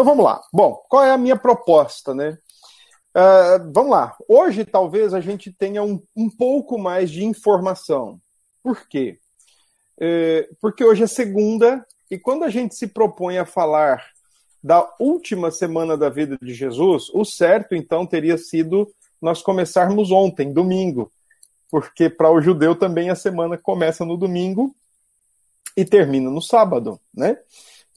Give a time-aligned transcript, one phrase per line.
[0.00, 0.40] Então vamos lá.
[0.50, 2.38] Bom, qual é a minha proposta, né?
[3.14, 4.16] Uh, vamos lá.
[4.26, 8.18] Hoje talvez a gente tenha um, um pouco mais de informação.
[8.62, 9.18] Por quê?
[10.00, 14.02] É, porque hoje é segunda e quando a gente se propõe a falar
[14.64, 18.90] da última semana da vida de Jesus, o certo então teria sido
[19.20, 21.12] nós começarmos ontem, domingo,
[21.70, 24.74] porque para o judeu também a semana começa no domingo
[25.76, 27.36] e termina no sábado, né?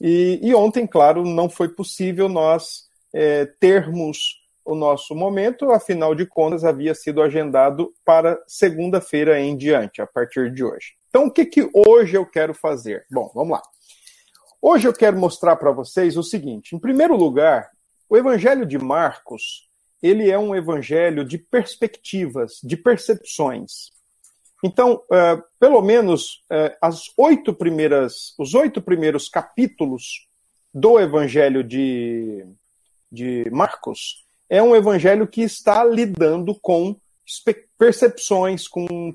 [0.00, 2.84] E, e ontem, claro, não foi possível nós
[3.14, 10.00] é, termos o nosso momento, afinal de contas, havia sido agendado para segunda-feira em diante,
[10.00, 10.94] a partir de hoje.
[11.08, 13.04] Então, o que, que hoje eu quero fazer?
[13.10, 13.62] Bom, vamos lá.
[14.60, 17.70] Hoje eu quero mostrar para vocês o seguinte: em primeiro lugar,
[18.08, 19.68] o Evangelho de Marcos
[20.04, 23.93] ele é um evangelho de perspectivas, de percepções.
[24.66, 30.26] Então, uh, pelo menos uh, as oito primeiras, os oito primeiros capítulos
[30.72, 32.46] do Evangelho de,
[33.12, 36.96] de Marcos é um evangelho que está lidando com
[37.76, 39.14] percepções, com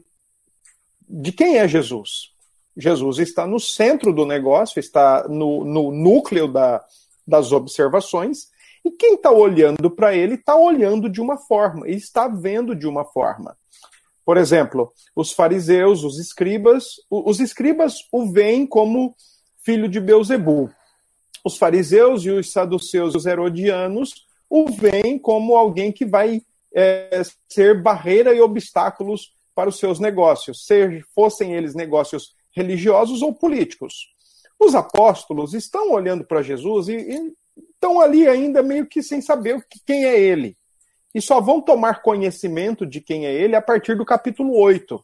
[1.07, 2.31] de quem é Jesus.
[2.77, 6.83] Jesus está no centro do negócio, está no, no núcleo da,
[7.25, 8.49] das observações,
[8.85, 12.87] e quem está olhando para ele está olhando de uma forma, e está vendo de
[12.87, 13.57] uma forma.
[14.29, 19.15] Por exemplo, os fariseus, os escribas, os escribas o veem como
[19.65, 20.69] filho de Beuzebu.
[21.43, 26.43] Os fariseus e os saduceus, os herodianos, o veem como alguém que vai
[26.75, 33.33] é, ser barreira e obstáculos para os seus negócios, seja fossem eles negócios religiosos ou
[33.33, 34.13] políticos.
[34.59, 37.33] Os apóstolos estão olhando para Jesus e, e,
[37.73, 40.55] estão ali ainda meio que sem saber quem é ele.
[41.13, 45.03] E só vão tomar conhecimento de quem é ele a partir do capítulo 8.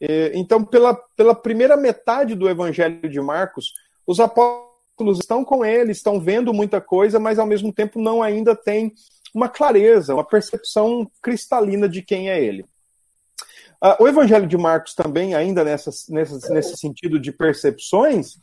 [0.00, 3.72] É, então, pela, pela primeira metade do Evangelho de Marcos,
[4.06, 8.54] os apóstolos estão com ele, estão vendo muita coisa, mas ao mesmo tempo não ainda
[8.54, 8.94] tem
[9.34, 12.64] uma clareza, uma percepção cristalina de quem é ele.
[13.82, 18.36] Uh, o Evangelho de Marcos também, ainda nessa, nessa, nesse sentido de percepções,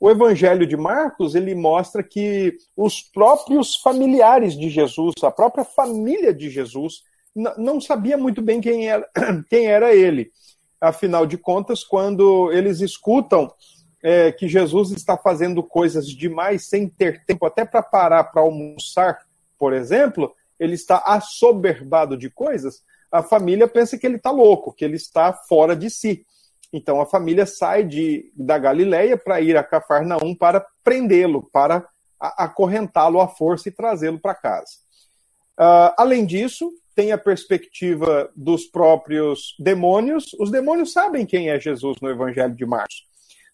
[0.00, 6.32] o Evangelho de Marcos ele mostra que os próprios familiares de Jesus, a própria família
[6.32, 7.02] de Jesus,
[7.56, 9.08] não sabia muito bem quem era,
[9.48, 10.30] quem era ele.
[10.80, 13.52] Afinal de contas, quando eles escutam
[14.02, 19.18] é, que Jesus está fazendo coisas demais sem ter tempo até para parar para almoçar,
[19.58, 24.84] por exemplo, ele está assoberbado de coisas, a família pensa que ele está louco, que
[24.84, 26.24] ele está fora de si.
[26.72, 31.86] Então a família sai de, da Galileia para ir a Cafarnaum para prendê-lo, para
[32.20, 34.72] acorrentá-lo à força e trazê-lo para casa.
[35.58, 40.34] Uh, além disso, tem a perspectiva dos próprios demônios.
[40.38, 43.06] Os demônios sabem quem é Jesus no Evangelho de Marcos.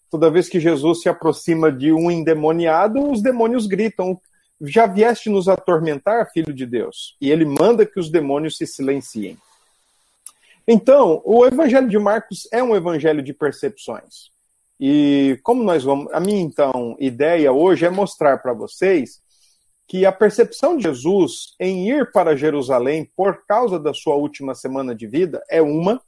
[0.09, 4.19] Toda vez que Jesus se aproxima de um endemoniado, os demônios gritam:
[4.61, 7.15] Já vieste nos atormentar, filho de Deus?
[7.21, 9.37] E ele manda que os demônios se silenciem.
[10.67, 14.31] Então, o evangelho de Marcos é um evangelho de percepções.
[14.79, 16.11] E como nós vamos.
[16.11, 19.21] A minha, então, ideia hoje é mostrar para vocês
[19.87, 24.95] que a percepção de Jesus em ir para Jerusalém por causa da sua última semana
[24.95, 26.01] de vida é uma,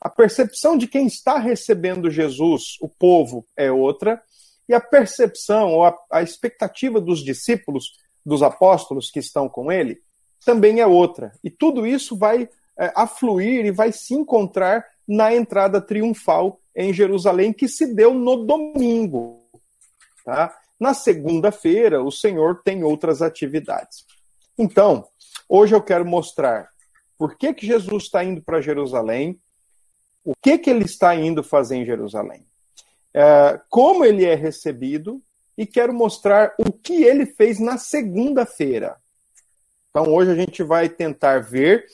[0.00, 4.20] a percepção de quem está recebendo Jesus, o povo, é outra,
[4.66, 7.92] e a percepção ou a, a expectativa dos discípulos,
[8.24, 10.00] dos apóstolos que estão com ele,
[10.44, 11.32] também é outra.
[11.44, 12.48] E tudo isso vai
[12.80, 18.46] é, afluir e vai se encontrar na entrada triunfal em Jerusalém, que se deu no
[18.46, 19.44] domingo.
[20.24, 20.56] Tá?
[20.78, 24.06] Na segunda-feira, o Senhor tem outras atividades.
[24.56, 25.06] Então,
[25.46, 26.70] hoje eu quero mostrar
[27.18, 29.38] por que, que Jesus está indo para Jerusalém,
[30.24, 32.46] o que, que ele está indo fazer em Jerusalém,
[33.12, 35.22] é, como ele é recebido
[35.54, 38.96] e quero mostrar o que ele fez na segunda-feira.
[39.90, 41.84] Então, hoje a gente vai tentar ver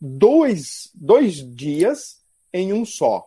[0.00, 2.20] dois, dois dias
[2.52, 3.26] em um só.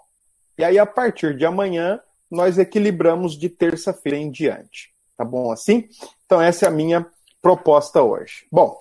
[0.58, 2.00] E aí, a partir de amanhã,
[2.30, 4.94] nós equilibramos de terça-feira em diante.
[5.18, 5.88] Tá bom assim?
[6.26, 7.06] Então, essa é a minha
[7.42, 8.45] proposta hoje.
[8.51, 8.78] Bom,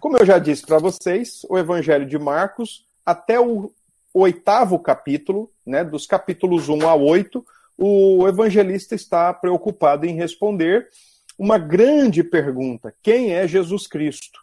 [0.00, 3.72] como eu já disse para vocês, o Evangelho de Marcos, até o
[4.12, 7.44] oitavo capítulo, né, dos capítulos 1 a 8,
[7.76, 10.88] o evangelista está preocupado em responder
[11.38, 14.40] uma grande pergunta: quem é Jesus Cristo?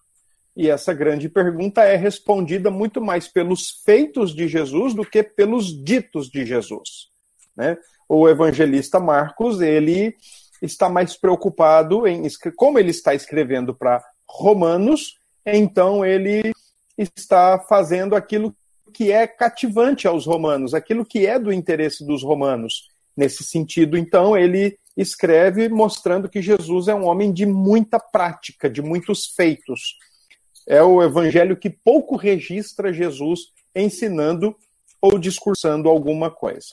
[0.55, 5.67] E essa grande pergunta é respondida muito mais pelos feitos de Jesus do que pelos
[5.83, 7.09] ditos de Jesus.
[7.55, 7.77] Né?
[8.07, 10.15] O evangelista Marcos, ele
[10.61, 12.23] está mais preocupado em
[12.55, 16.53] como ele está escrevendo para Romanos, então ele
[16.97, 18.55] está fazendo aquilo
[18.94, 22.88] que é cativante aos romanos, aquilo que é do interesse dos romanos.
[23.17, 28.81] Nesse sentido, então, ele escreve mostrando que Jesus é um homem de muita prática, de
[28.81, 29.97] muitos feitos.
[30.68, 34.56] É o evangelho que pouco registra Jesus ensinando
[35.01, 36.68] ou discursando alguma coisa.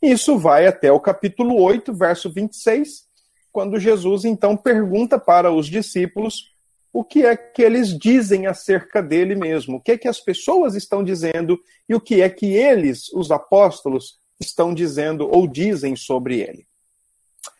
[0.00, 3.06] Isso vai até o capítulo 8, verso 26,
[3.52, 6.52] quando Jesus então pergunta para os discípulos
[6.92, 10.74] o que é que eles dizem acerca dele mesmo, o que é que as pessoas
[10.74, 11.58] estão dizendo
[11.88, 16.66] e o que é que eles, os apóstolos, estão dizendo ou dizem sobre ele.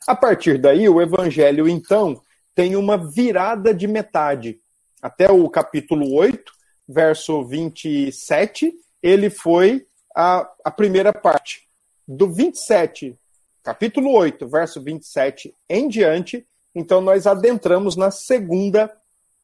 [0.06, 2.20] A partir daí, o evangelho então
[2.54, 4.60] tem uma virada de metade.
[5.02, 6.52] Até o capítulo 8,
[6.88, 8.72] verso 27,
[9.02, 9.84] ele foi
[10.14, 11.68] a, a primeira parte.
[12.06, 13.18] Do 27,
[13.64, 18.96] capítulo 8, verso 27 em diante, então nós adentramos na segunda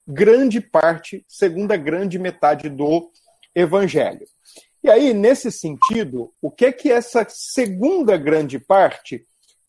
[0.07, 3.11] grande parte, segunda grande metade do
[3.53, 4.29] evangelho.
[4.81, 9.27] E aí, nesse sentido, o que é que essa segunda grande parte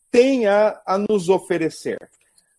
[0.08, 1.98] tem a, a nos oferecer?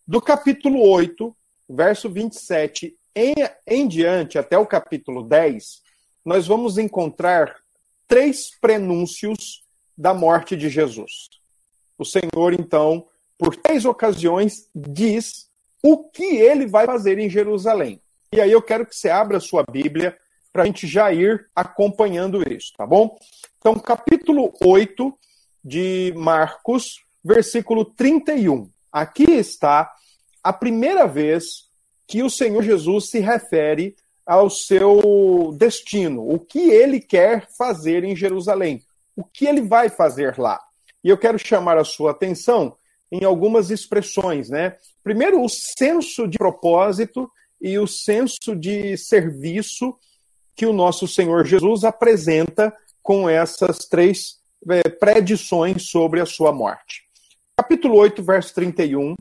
[0.05, 1.33] Do capítulo 8,
[1.69, 3.33] verso 27 em,
[3.67, 5.81] em diante, até o capítulo 10,
[6.23, 7.55] nós vamos encontrar
[8.07, 9.63] três prenúncios
[9.97, 11.29] da morte de Jesus.
[11.97, 15.49] O Senhor, então, por três ocasiões, diz
[15.83, 18.01] o que ele vai fazer em Jerusalém.
[18.31, 20.17] E aí eu quero que você abra a sua Bíblia
[20.53, 23.17] para a gente já ir acompanhando isso, tá bom?
[23.57, 25.17] Então, capítulo 8
[25.63, 28.69] de Marcos, versículo 31.
[28.91, 29.91] Aqui está
[30.43, 31.70] a primeira vez
[32.11, 38.17] que o Senhor Jesus se refere ao seu destino, o que ele quer fazer em
[38.17, 38.83] Jerusalém,
[39.15, 40.59] o que ele vai fazer lá.
[41.01, 42.75] E eu quero chamar a sua atenção
[43.09, 44.75] em algumas expressões, né?
[45.01, 47.31] Primeiro, o senso de propósito
[47.61, 49.95] e o senso de serviço
[50.53, 57.03] que o nosso Senhor Jesus apresenta com essas três é, predições sobre a sua morte.
[57.55, 59.15] Capítulo 8, verso 31,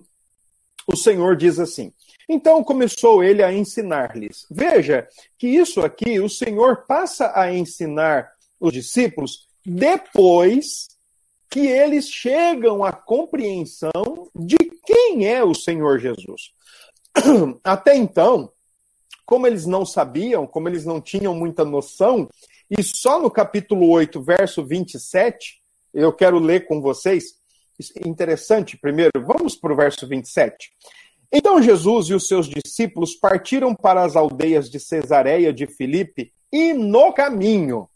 [0.88, 1.92] o Senhor diz assim:
[2.32, 4.46] Então começou ele a ensinar-lhes.
[4.48, 8.30] Veja que isso aqui o Senhor passa a ensinar
[8.60, 10.86] os discípulos depois
[11.50, 14.56] que eles chegam à compreensão de
[14.86, 16.52] quem é o Senhor Jesus.
[17.64, 18.52] Até então,
[19.26, 22.28] como eles não sabiam, como eles não tinham muita noção,
[22.70, 25.60] e só no capítulo 8, verso 27,
[25.92, 27.40] eu quero ler com vocês.
[28.06, 30.70] Interessante, primeiro, vamos para o verso 27.
[31.32, 36.72] Então Jesus e os seus discípulos partiram para as aldeias de Cesareia de Filipe e
[36.72, 37.88] no caminho.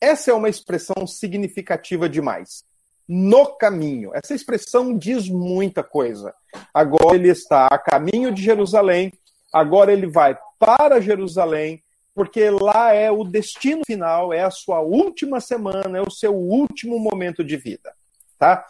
[0.00, 2.64] Essa é uma expressão significativa demais
[3.08, 4.10] no caminho.
[4.14, 6.34] Essa expressão diz muita coisa.
[6.74, 9.12] Agora ele está a caminho de Jerusalém,
[9.52, 11.82] agora ele vai para Jerusalém,
[12.14, 16.98] porque lá é o destino final, é a sua última semana, é o seu último
[16.98, 17.92] momento de vida,
[18.38, 18.66] tá?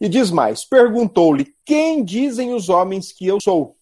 [0.00, 3.76] E diz mais: perguntou-lhe: Quem dizem os homens que eu sou?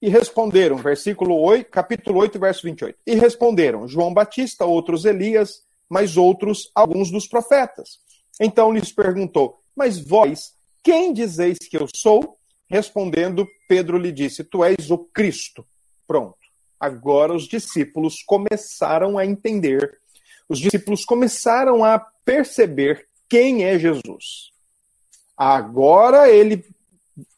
[0.00, 2.98] E responderam, versículo 8, capítulo 8, verso 28.
[3.06, 7.98] E responderam: João Batista, outros Elias, mas outros alguns dos profetas.
[8.40, 12.36] Então lhes perguntou: Mas vós, quem dizeis que eu sou?
[12.68, 15.66] Respondendo, Pedro lhe disse: Tu és o Cristo.
[16.06, 16.36] Pronto.
[16.78, 19.98] Agora os discípulos começaram a entender,
[20.48, 24.53] os discípulos começaram a perceber quem é Jesus.
[25.36, 26.64] Agora ele,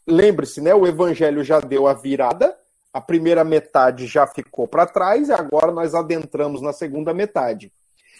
[0.06, 0.74] lembre-se, né?
[0.74, 2.56] O evangelho já deu a virada,
[2.92, 7.72] a primeira metade já ficou para trás e agora nós adentramos na segunda metade.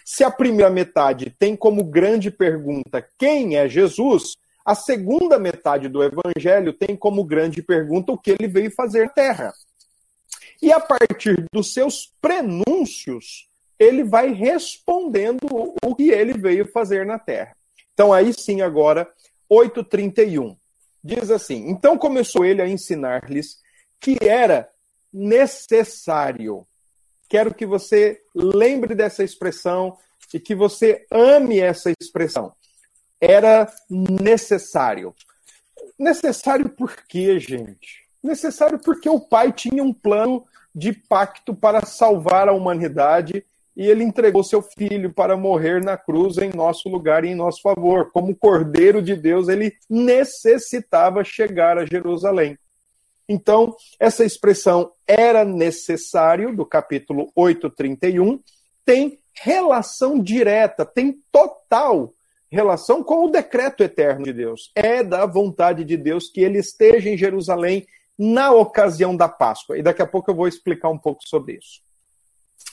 [0.05, 6.03] Se a primeira metade tem como grande pergunta quem é Jesus, a segunda metade do
[6.03, 9.55] evangelho tem como grande pergunta o que ele veio fazer na terra.
[10.61, 15.47] E a partir dos seus prenúncios, ele vai respondendo
[15.85, 17.57] o que ele veio fazer na terra.
[17.93, 19.09] Então, aí sim, agora,
[19.51, 20.57] 8,31.
[21.03, 23.59] Diz assim: Então começou ele a ensinar-lhes
[24.01, 24.69] que era
[25.13, 26.67] necessário
[27.29, 29.97] Quero que você lembre dessa expressão
[30.33, 32.55] e que você ame essa expressão.
[33.21, 35.15] Era necessário.
[35.99, 38.07] Necessário por quê, gente?
[38.23, 43.45] Necessário porque o pai tinha um plano de pacto para salvar a humanidade
[43.77, 47.61] e ele entregou seu filho para morrer na cruz em nosso lugar e em nosso
[47.61, 48.11] favor.
[48.11, 52.59] Como Cordeiro de Deus, ele necessitava chegar a Jerusalém.
[53.29, 58.41] Então, essa expressão era necessário, do capítulo 831,
[58.85, 62.15] tem relação direta, tem total
[62.51, 64.71] relação com o decreto eterno de Deus.
[64.75, 67.87] É da vontade de Deus que ele esteja em Jerusalém
[68.19, 69.77] na ocasião da Páscoa.
[69.77, 71.86] E daqui a pouco eu vou explicar um pouco sobre isso.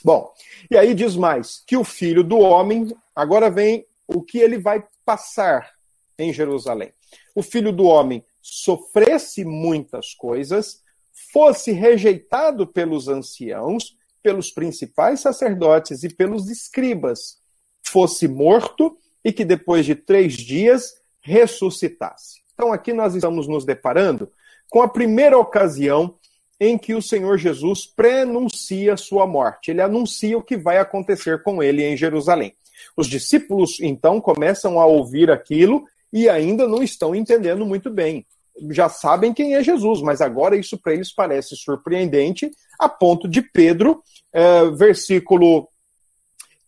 [0.02, 0.32] Bom,
[0.70, 4.84] e aí diz mais que o filho do homem, agora vem o que ele vai
[5.04, 5.72] passar
[6.18, 6.92] em Jerusalém.
[7.34, 10.82] O filho do homem sofresse muitas coisas,
[11.32, 17.40] fosse rejeitado pelos anciãos, pelos principais sacerdotes e pelos escribas,
[17.82, 22.42] fosse morto e que depois de três dias ressuscitasse.
[22.54, 24.30] Então aqui nós estamos nos deparando
[24.70, 26.18] com a primeira ocasião
[26.64, 29.70] em que o Senhor Jesus prenuncia sua morte.
[29.70, 32.54] Ele anuncia o que vai acontecer com ele em Jerusalém.
[32.96, 38.26] Os discípulos então começam a ouvir aquilo e ainda não estão entendendo muito bem.
[38.70, 43.42] Já sabem quem é Jesus, mas agora isso para eles parece surpreendente, a ponto de
[43.42, 44.02] Pedro,
[44.32, 45.68] é, versículo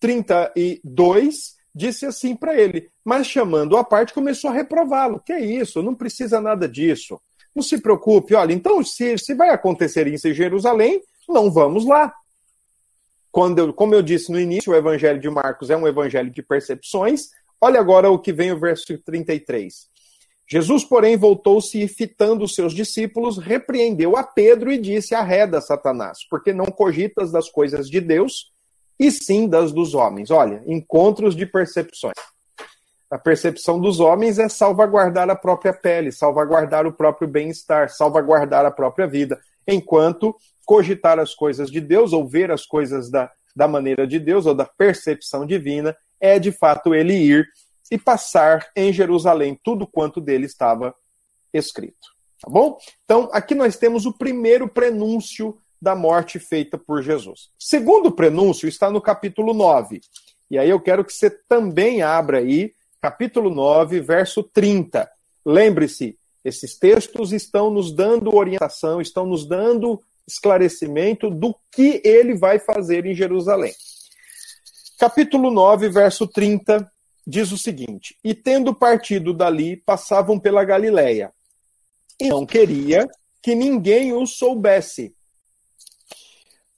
[0.00, 5.20] 32, disse assim para ele, mas chamando a parte começou a reprová-lo.
[5.20, 5.82] Que é isso?
[5.82, 7.20] Não precisa nada disso.
[7.56, 12.12] Não se preocupe, olha, então se, se vai acontecer isso em Jerusalém, não vamos lá.
[13.32, 16.42] Quando eu, como eu disse no início, o evangelho de Marcos é um evangelho de
[16.42, 17.30] percepções.
[17.58, 19.88] Olha agora o que vem o verso 33.
[20.46, 26.18] Jesus, porém, voltou-se e, fitando os seus discípulos, repreendeu a Pedro e disse: Arreda, Satanás,
[26.28, 28.52] porque não cogitas das coisas de Deus,
[29.00, 30.30] e sim das dos homens.
[30.30, 32.14] Olha, encontros de percepções.
[33.10, 38.70] A percepção dos homens é salvaguardar a própria pele, salvaguardar o próprio bem-estar, salvaguardar a
[38.70, 40.34] própria vida, enquanto
[40.64, 44.54] cogitar as coisas de Deus ou ver as coisas da, da maneira de Deus ou
[44.54, 47.48] da percepção divina é de fato ele ir
[47.90, 50.94] e passar em Jerusalém tudo quanto dele estava
[51.52, 52.16] escrito.
[52.42, 52.76] Tá bom?
[53.04, 57.50] Então, aqui nós temos o primeiro prenúncio da morte feita por Jesus.
[57.58, 60.00] Segundo prenúncio está no capítulo 9.
[60.50, 62.72] E aí eu quero que você também abra aí
[63.06, 65.08] capítulo 9, verso 30.
[65.44, 72.58] Lembre-se, esses textos estão nos dando orientação, estão nos dando esclarecimento do que ele vai
[72.58, 73.72] fazer em Jerusalém.
[74.98, 76.90] Capítulo 9, verso 30
[77.24, 81.32] diz o seguinte: E tendo partido dali, passavam pela Galileia.
[82.18, 83.06] E não queria
[83.40, 85.14] que ninguém o soubesse.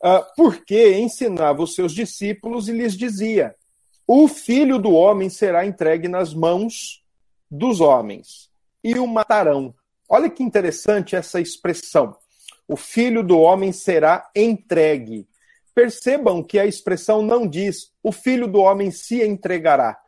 [0.05, 3.57] Uh, porque ensinava os seus discípulos e lhes dizia:
[4.11, 7.05] o filho do homem será entregue nas mãos
[7.51, 8.51] dos homens
[8.83, 9.75] e o matarão.
[10.09, 12.17] Olha que interessante essa expressão.
[12.67, 15.29] O filho do homem será entregue.
[15.75, 20.01] Percebam que a expressão não diz o filho do homem se entregará.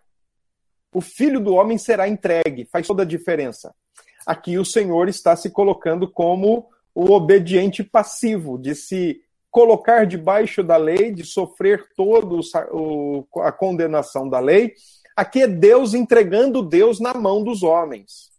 [0.94, 2.64] O filho do homem será entregue.
[2.72, 3.74] Faz toda a diferença.
[4.26, 10.76] Aqui o Senhor está se colocando como o obediente passivo, de se colocar debaixo da
[10.76, 12.36] lei, de sofrer toda
[13.42, 14.74] a condenação da lei.
[15.16, 18.30] Aqui é Deus entregando Deus na mão dos homens.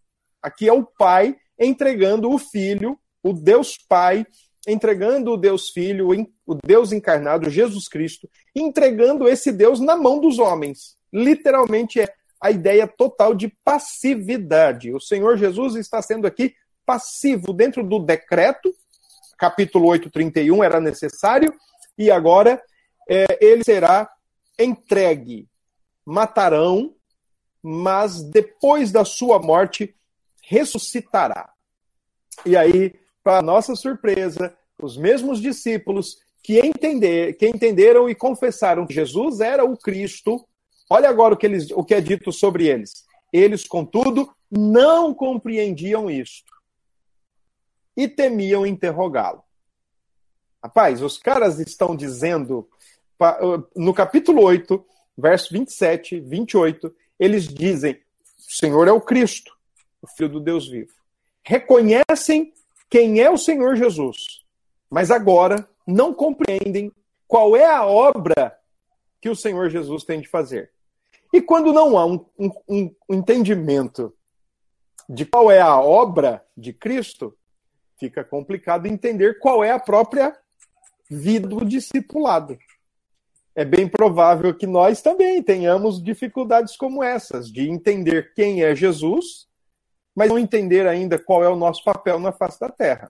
[0.42, 4.26] Aqui é o Pai entregando o Filho, o Deus Pai,
[4.66, 6.08] entregando o Deus Filho,
[6.46, 10.96] o Deus encarnado, Jesus Cristo, entregando esse Deus na mão dos homens.
[11.12, 14.92] Literalmente é a ideia total de passividade.
[14.92, 16.54] O Senhor Jesus está sendo aqui
[16.84, 18.74] passivo dentro do decreto
[19.42, 21.52] capítulo 8, 31 era necessário,
[21.98, 22.62] e agora
[23.08, 24.08] é, ele será
[24.56, 25.48] entregue.
[26.06, 26.94] Matarão,
[27.60, 29.96] mas depois da sua morte
[30.44, 31.50] ressuscitará.
[32.46, 32.94] E aí,
[33.24, 39.64] para nossa surpresa, os mesmos discípulos que, entender, que entenderam e confessaram que Jesus era
[39.64, 40.46] o Cristo,
[40.88, 43.04] olha agora o que, eles, o que é dito sobre eles.
[43.32, 46.61] Eles, contudo, não compreendiam isto
[47.96, 49.42] e temiam interrogá-lo.
[50.62, 52.68] Rapaz, os caras estão dizendo,
[53.74, 54.84] no capítulo 8,
[55.16, 59.52] verso 27, 28, eles dizem: o Senhor é o Cristo,
[60.00, 60.92] o Filho do Deus vivo.
[61.42, 62.52] Reconhecem
[62.88, 64.44] quem é o Senhor Jesus,
[64.88, 66.92] mas agora não compreendem
[67.26, 68.56] qual é a obra
[69.20, 70.70] que o Senhor Jesus tem de fazer.
[71.32, 74.12] E quando não há um, um, um entendimento
[75.08, 77.36] de qual é a obra de Cristo,
[78.02, 80.36] fica complicado entender qual é a própria
[81.08, 82.58] vida do discipulado.
[83.54, 89.46] É bem provável que nós também tenhamos dificuldades como essas, de entender quem é Jesus,
[90.16, 93.08] mas não entender ainda qual é o nosso papel na face da terra.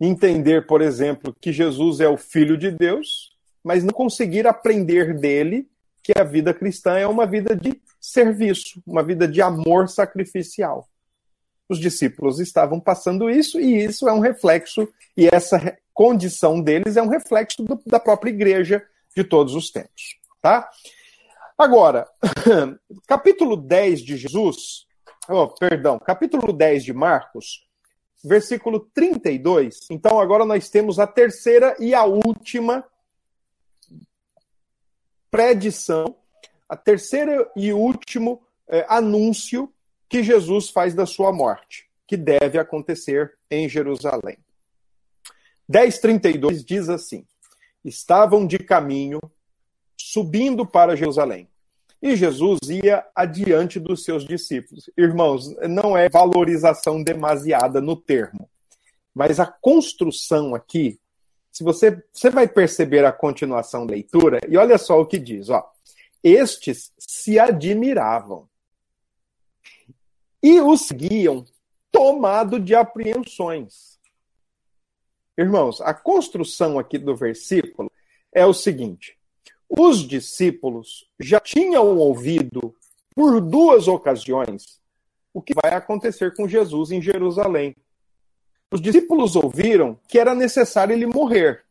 [0.00, 5.68] Entender, por exemplo, que Jesus é o Filho de Deus, mas não conseguir aprender dele
[6.02, 10.89] que a vida cristã é uma vida de serviço, uma vida de amor sacrificial.
[11.70, 17.02] Os discípulos estavam passando isso, e isso é um reflexo, e essa condição deles é
[17.02, 18.84] um reflexo do, da própria igreja
[19.14, 20.18] de todos os tempos.
[20.42, 20.68] Tá?
[21.56, 22.08] Agora,
[23.06, 24.84] capítulo 10 de Jesus,
[25.28, 27.64] oh, perdão, capítulo 10 de Marcos,
[28.24, 29.86] versículo 32.
[29.92, 32.84] Então, agora nós temos a terceira e a última
[35.30, 36.16] predição,
[36.68, 39.72] a terceira e último é, anúncio
[40.10, 41.88] que Jesus faz da sua morte.
[42.06, 44.36] que deve acontecer em Jerusalém.
[45.70, 47.24] 10:32 diz assim:
[47.84, 49.20] Estavam de caminho
[49.96, 51.48] subindo para Jerusalém.
[52.02, 54.90] E Jesus ia adiante dos seus discípulos.
[54.98, 58.50] Irmãos, não é valorização demasiada no termo,
[59.14, 60.98] mas a construção aqui,
[61.52, 65.48] se você, você vai perceber a continuação da leitura, e olha só o que diz,
[65.48, 65.64] ó.
[66.24, 68.49] Estes se admiravam
[70.42, 71.44] e os seguiam
[71.90, 73.98] tomado de apreensões.
[75.36, 77.90] Irmãos, a construção aqui do versículo
[78.32, 79.18] é o seguinte:
[79.68, 82.74] os discípulos já tinham ouvido
[83.14, 84.80] por duas ocasiões
[85.32, 87.76] o que vai acontecer com Jesus em Jerusalém.
[88.72, 91.64] Os discípulos ouviram que era necessário ele morrer,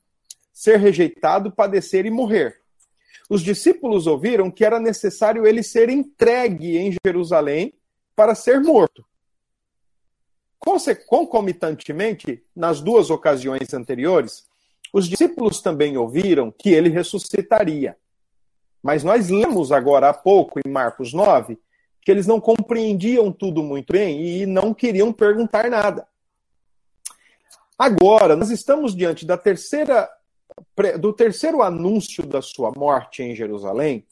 [0.52, 2.62] ser rejeitado, padecer e morrer.
[3.30, 7.74] Os discípulos ouviram que era necessário ele ser entregue em Jerusalém
[8.20, 9.06] para ser morto.
[11.08, 14.46] Concomitantemente, nas duas ocasiões anteriores,
[14.92, 17.96] os discípulos também ouviram que ele ressuscitaria.
[18.84, 21.58] Mas nós lemos agora há pouco, em Marcos 9,
[22.02, 26.06] que eles não compreendiam tudo muito bem e não queriam perguntar nada.
[27.78, 30.10] Agora, nós estamos diante da terceira,
[31.00, 34.06] do terceiro anúncio da sua morte em Jerusalém,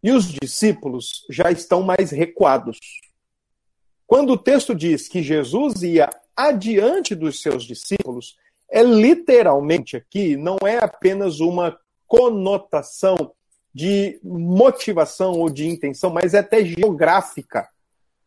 [0.00, 2.78] e os discípulos já estão mais recuados.
[4.12, 8.36] Quando o texto diz que Jesus ia adiante dos seus discípulos,
[8.70, 13.32] é literalmente aqui, não é apenas uma conotação
[13.74, 17.66] de motivação ou de intenção, mas é até geográfica.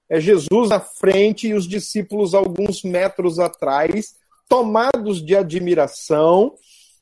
[0.10, 4.16] É Jesus à frente e os discípulos alguns metros atrás,
[4.50, 6.56] tomados de admiração.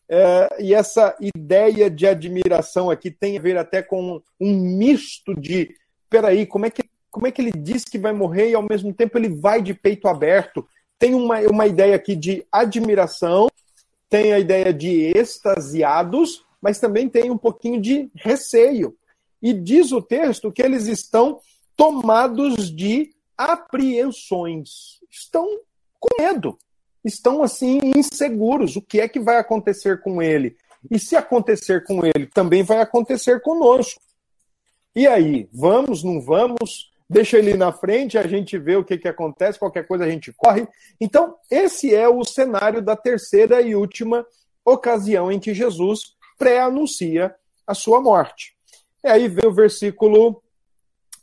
[0.10, 5.74] É, e essa ideia de admiração aqui tem a ver até com um misto de:
[6.10, 8.94] peraí, como é que, como é que ele diz que vai morrer e ao mesmo
[8.94, 10.68] tempo ele vai de peito aberto?
[11.04, 13.50] tem uma, uma ideia aqui de admiração,
[14.10, 18.96] tem a ideia de extasiados, mas também tem um pouquinho de receio.
[19.42, 21.42] E diz o texto que eles estão
[21.76, 25.60] tomados de apreensões, estão
[26.00, 26.58] com medo,
[27.04, 28.78] estão assim inseguros.
[28.78, 30.56] O que é que vai acontecer com ele?
[30.90, 34.00] E se acontecer com ele, também vai acontecer conosco.
[34.96, 36.93] E aí, vamos, não vamos?
[37.10, 40.32] Deixa ele na frente, a gente vê o que, que acontece, qualquer coisa a gente
[40.34, 40.68] corre.
[41.00, 44.26] Então, esse é o cenário da terceira e última
[44.66, 47.34] ocasião em que Jesus pré-anuncia
[47.66, 48.56] a sua morte.
[49.04, 50.42] E aí vem o versículo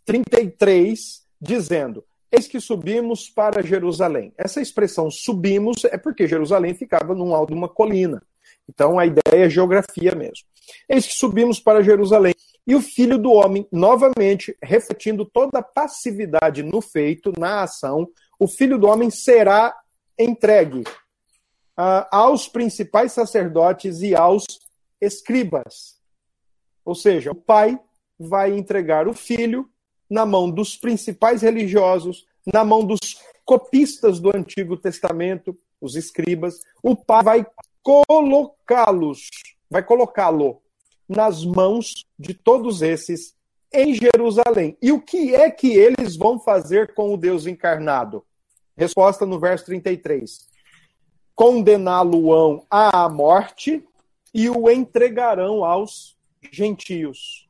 [0.04, 4.32] 33, dizendo: Eis que subimos para Jerusalém.
[4.36, 8.22] Essa expressão subimos é porque Jerusalém ficava num alto de uma colina.
[8.68, 10.46] Então a ideia é geografia mesmo.
[10.88, 12.34] Eis que subimos para Jerusalém
[12.70, 18.46] e o filho do homem, novamente, refletindo toda a passividade no feito, na ação, o
[18.46, 19.76] filho do homem será
[20.16, 24.44] entregue uh, aos principais sacerdotes e aos
[25.00, 26.00] escribas.
[26.84, 27.76] Ou seja, o pai
[28.16, 29.68] vai entregar o filho
[30.08, 33.00] na mão dos principais religiosos, na mão dos
[33.44, 36.60] copistas do Antigo Testamento, os escribas.
[36.84, 37.46] O pai vai
[37.82, 39.26] colocá-los,
[39.68, 40.62] vai colocá-lo
[41.10, 43.34] nas mãos de todos esses
[43.72, 44.76] em Jerusalém.
[44.80, 48.24] E o que é que eles vão fazer com o Deus encarnado?
[48.76, 50.48] Resposta no verso 33.
[51.34, 53.84] Condená-lo-ão à morte
[54.32, 56.16] e o entregarão aos
[56.52, 57.48] gentios.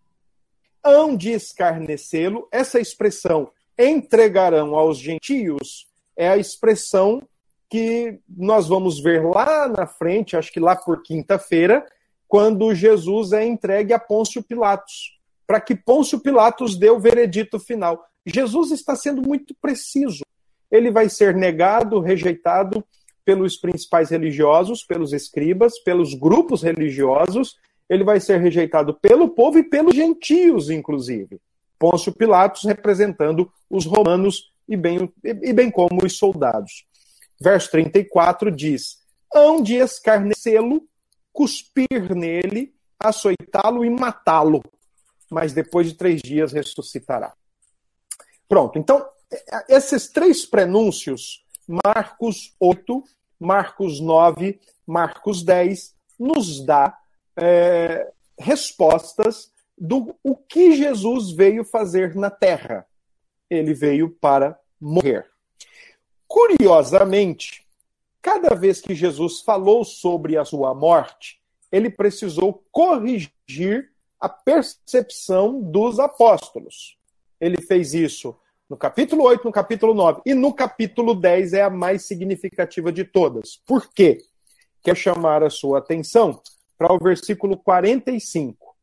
[0.82, 7.22] Hão de escarnecê-lo, essa expressão entregarão aos gentios é a expressão
[7.68, 11.86] que nós vamos ver lá na frente, acho que lá por quinta-feira,
[12.30, 18.06] quando Jesus é entregue a Pôncio Pilatos, para que Pôncio Pilatos dê o veredito final.
[18.24, 20.22] Jesus está sendo muito preciso.
[20.70, 22.84] Ele vai ser negado, rejeitado
[23.24, 27.56] pelos principais religiosos, pelos escribas, pelos grupos religiosos,
[27.88, 31.40] ele vai ser rejeitado pelo povo e pelos gentios, inclusive.
[31.80, 36.86] Pôncio Pilatos representando os romanos e bem, e bem como os soldados.
[37.40, 38.98] Verso 34 diz:
[39.34, 40.88] Hão de escarnecê-lo
[41.32, 44.62] cuspir nele, açoitá-lo e matá-lo,
[45.30, 47.32] mas depois de três dias ressuscitará.
[48.48, 49.08] Pronto, então,
[49.68, 51.44] esses três prenúncios,
[51.84, 53.04] Marcos 8,
[53.38, 56.98] Marcos 9, Marcos 10, nos dá
[57.36, 62.86] é, respostas do o que Jesus veio fazer na terra.
[63.48, 65.26] Ele veio para morrer.
[66.26, 67.66] Curiosamente,
[68.22, 71.40] Cada vez que Jesus falou sobre a sua morte,
[71.72, 76.98] ele precisou corrigir a percepção dos apóstolos.
[77.40, 78.36] Ele fez isso
[78.70, 80.22] No capítulo 8, no capítulo 9.
[80.24, 83.60] E no capítulo 10 é a mais significativa de todas.
[83.66, 84.18] Por quê?
[84.80, 86.40] Quer chamar a sua atenção
[86.78, 88.76] para o versículo 45,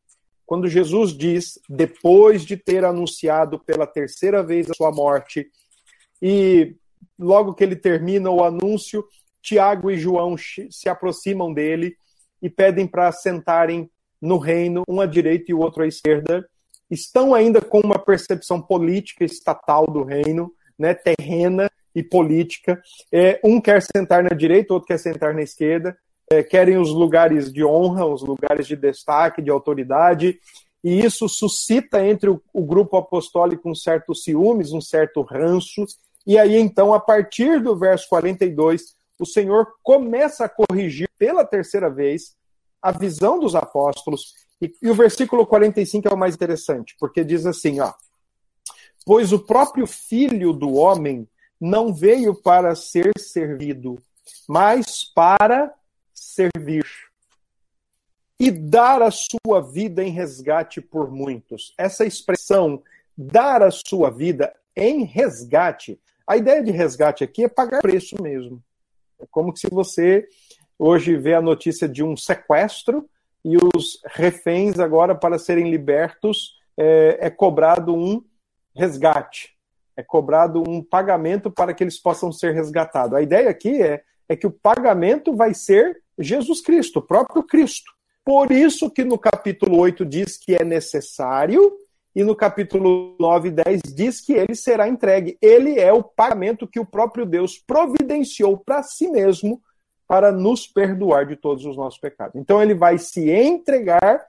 [0.44, 5.50] quando Jesus diz, depois de ter anunciado pela terceira vez a sua morte,
[6.20, 6.76] e
[7.18, 9.02] logo que ele termina o anúncio,
[9.48, 11.96] Tiago e João se aproximam dele
[12.42, 16.46] e pedem para sentarem no reino, um à direita e o outro à esquerda.
[16.90, 22.80] Estão ainda com uma percepção política estatal do reino, né, terrena e política.
[23.10, 25.96] É, um quer sentar na direita, outro quer sentar na esquerda.
[26.30, 30.38] É, querem os lugares de honra, os lugares de destaque, de autoridade.
[30.84, 35.86] E isso suscita entre o, o grupo apostólico um certo ciúmes, um certo ranço.
[36.26, 41.90] E aí, então, a partir do verso 42, o Senhor começa a corrigir pela terceira
[41.90, 42.36] vez
[42.80, 44.34] a visão dos apóstolos.
[44.60, 47.92] E, e, o versículo 45 é o mais interessante, porque diz assim, ó:
[49.04, 51.28] Pois o próprio filho do homem
[51.60, 54.00] não veio para ser servido,
[54.48, 55.74] mas para
[56.14, 56.86] servir
[58.40, 61.74] e dar a sua vida em resgate por muitos.
[61.76, 62.82] Essa expressão
[63.16, 68.62] dar a sua vida em resgate, a ideia de resgate aqui é pagar preço mesmo.
[69.20, 70.26] É como se você
[70.78, 73.08] hoje vê a notícia de um sequestro
[73.44, 78.22] e os reféns agora para serem libertos é, é cobrado um
[78.74, 79.56] resgate,
[79.96, 83.14] é cobrado um pagamento para que eles possam ser resgatados.
[83.14, 87.90] A ideia aqui é, é que o pagamento vai ser Jesus Cristo, o próprio Cristo.
[88.24, 91.72] Por isso que no capítulo 8 diz que é necessário
[92.14, 95.38] e no capítulo 9 e 10 diz que ele será entregue.
[95.40, 99.62] Ele é o pagamento que o próprio Deus providenciou para si mesmo
[100.06, 102.34] para nos perdoar de todos os nossos pecados.
[102.34, 104.26] Então ele vai se entregar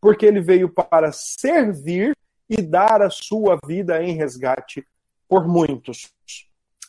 [0.00, 2.14] porque ele veio para servir
[2.48, 4.86] e dar a sua vida em resgate
[5.26, 6.12] por muitos.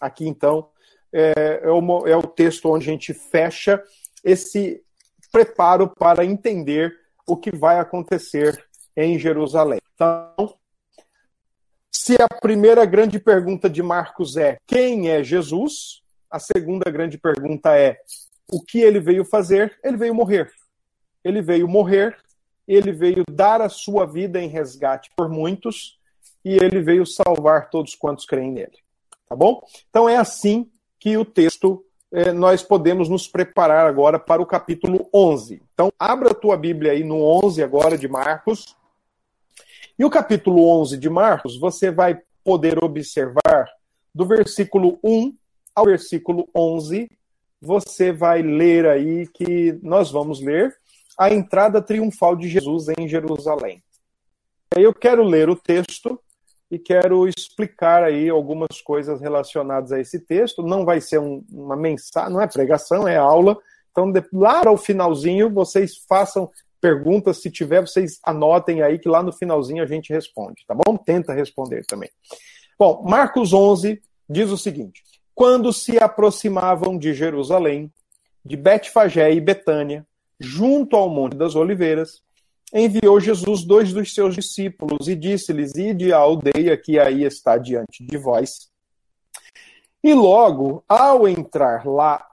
[0.02, 0.70] Aqui então
[1.14, 3.82] é, é, o, é o texto onde a gente fecha
[4.24, 4.84] esse
[5.32, 6.94] preparo para entender
[7.26, 8.66] o que vai acontecer
[8.98, 9.80] em Jerusalém.
[9.94, 10.56] Então,
[11.92, 17.78] se a primeira grande pergunta de Marcos é quem é Jesus, a segunda grande pergunta
[17.78, 17.98] é
[18.52, 19.78] o que ele veio fazer?
[19.84, 20.52] Ele veio morrer.
[21.24, 22.18] Ele veio morrer,
[22.68, 25.98] ele veio dar a sua vida em resgate por muitos
[26.44, 28.78] e ele veio salvar todos quantos creem nele.
[29.30, 29.62] Tá bom?
[29.90, 35.08] Então é assim que o texto eh, nós podemos nos preparar agora para o capítulo
[35.14, 35.62] 11.
[35.74, 38.76] Então abra a tua Bíblia aí no 11 agora de Marcos.
[39.98, 43.70] E o capítulo 11 de Marcos, você vai poder observar
[44.14, 45.36] do versículo 1
[45.76, 47.10] ao versículo 11
[47.64, 50.76] você vai ler aí que nós vamos ler
[51.18, 53.82] a entrada triunfal de Jesus em Jerusalém.
[54.76, 56.20] Eu quero ler o texto
[56.70, 60.62] e quero explicar aí algumas coisas relacionadas a esse texto.
[60.62, 63.58] Não vai ser um, uma mensagem, não é pregação, é aula.
[63.92, 66.52] Então, de, lá ao finalzinho, vocês façam
[66.84, 70.98] perguntas, se tiver, vocês anotem aí que lá no finalzinho a gente responde, tá bom?
[70.98, 72.10] Tenta responder também.
[72.78, 75.02] Bom, Marcos 11 diz o seguinte:
[75.34, 77.90] quando se aproximavam de Jerusalém,
[78.44, 80.06] de Betfagé e Betânia,
[80.38, 82.22] junto ao Monte das Oliveiras,
[82.74, 88.04] enviou Jesus dois dos seus discípulos e disse-lhes: Ide à aldeia que aí está diante
[88.04, 88.70] de vós.
[90.04, 92.28] E logo, ao entrar lá,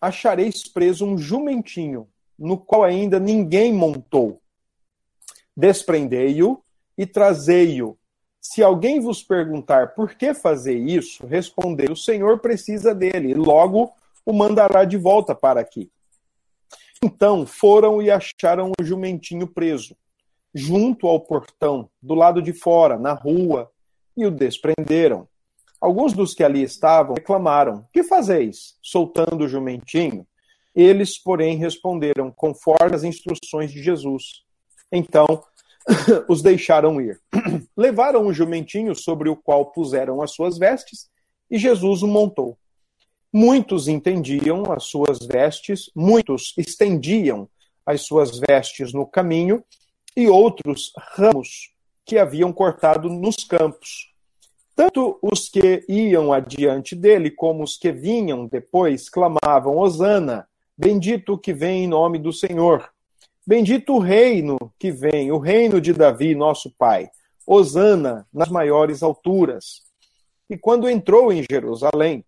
[0.00, 4.40] achareis preso um jumentinho, no qual ainda ninguém montou.
[5.56, 6.62] Desprendei-o
[6.96, 7.98] e trazei-o
[8.48, 13.92] se alguém vos perguntar por que fazer isso, respondei: o Senhor precisa dele, e logo
[14.24, 15.90] o mandará de volta para aqui.
[17.02, 19.96] Então foram e acharam o jumentinho preso,
[20.54, 23.68] junto ao portão, do lado de fora, na rua,
[24.16, 25.28] e o desprenderam.
[25.80, 30.24] Alguns dos que ali estavam reclamaram: Que fazeis, soltando o jumentinho?
[30.76, 34.44] Eles, porém, responderam conforme as instruções de Jesus.
[34.92, 35.26] Então
[36.28, 37.18] os deixaram ir.
[37.74, 41.08] Levaram um jumentinho sobre o qual puseram as suas vestes
[41.50, 42.58] e Jesus o montou.
[43.32, 47.48] Muitos entendiam as suas vestes, muitos estendiam
[47.84, 49.64] as suas vestes no caminho
[50.16, 51.70] e outros ramos
[52.04, 54.12] que haviam cortado nos campos.
[54.74, 61.38] Tanto os que iam adiante dele como os que vinham depois clamavam: Hosana, bendito o
[61.38, 62.90] que vem em nome do Senhor.
[63.46, 67.08] Bendito o reino que vem, o reino de Davi, nosso pai.
[67.46, 69.82] Osana nas maiores alturas.
[70.50, 72.24] E quando entrou em Jerusalém,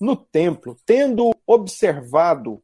[0.00, 2.62] no templo, tendo observado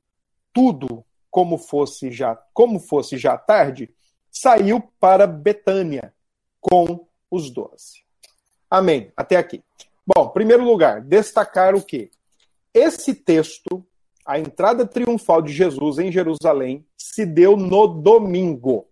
[0.52, 3.92] tudo como fosse já, como fosse já tarde,
[4.30, 6.14] saiu para Betânia
[6.60, 8.04] com os doze.
[8.70, 9.12] Amém.
[9.16, 9.62] Até aqui.
[10.06, 12.10] Bom, primeiro lugar, destacar o quê?
[12.72, 13.84] Esse texto,
[14.24, 18.86] a entrada triunfal de Jesus em Jerusalém, se deu no domingo.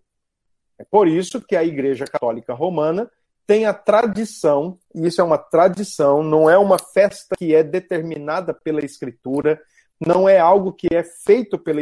[0.77, 3.09] É por isso que a Igreja Católica Romana
[3.45, 8.53] tem a tradição, e isso é uma tradição, não é uma festa que é determinada
[8.53, 9.61] pela Escritura,
[9.99, 11.81] não é algo que é feito pela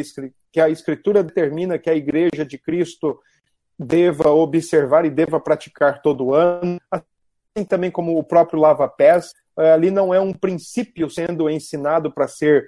[0.52, 3.20] que a Escritura determina que a Igreja de Cristo
[3.78, 9.90] deva observar e deva praticar todo ano, assim também como o próprio lava-pés, eh, ali
[9.90, 12.68] não é um princípio sendo ensinado para ser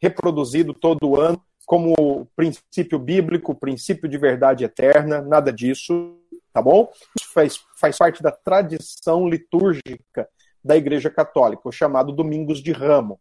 [0.00, 6.18] reproduzido todo ano, como princípio bíblico, princípio de verdade eterna, nada disso
[6.58, 6.90] tá bom?
[7.16, 10.28] Isso faz, faz parte da tradição litúrgica
[10.62, 13.20] da Igreja Católica, o chamado Domingos de Ramo,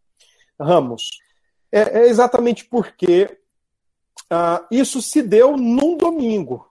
[0.60, 1.10] Ramos.
[1.72, 3.38] É, é exatamente porque
[4.32, 6.68] uh, isso se deu num domingo.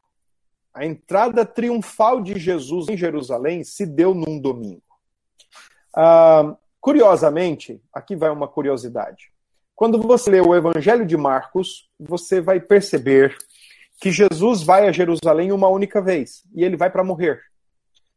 [0.75, 4.83] A entrada triunfal de Jesus em Jerusalém se deu num domingo.
[5.97, 9.31] Uh, curiosamente, aqui vai uma curiosidade.
[9.77, 13.37] Quando você lê o Evangelho de Marcos, você vai perceber
[14.01, 17.43] que Jesus vai a Jerusalém uma única vez e ele vai para morrer.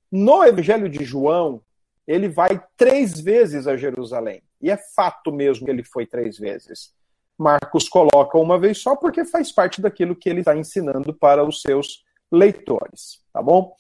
[0.10, 1.62] No Evangelho de João,
[2.08, 4.42] ele vai três vezes a Jerusalém.
[4.62, 6.94] E é fato mesmo que ele foi três vezes.
[7.38, 11.62] Marcos coloca uma vez só porque faz parte daquilo que ele está ensinando para os
[11.62, 13.22] seus leitores.
[13.34, 13.76] Tá bom?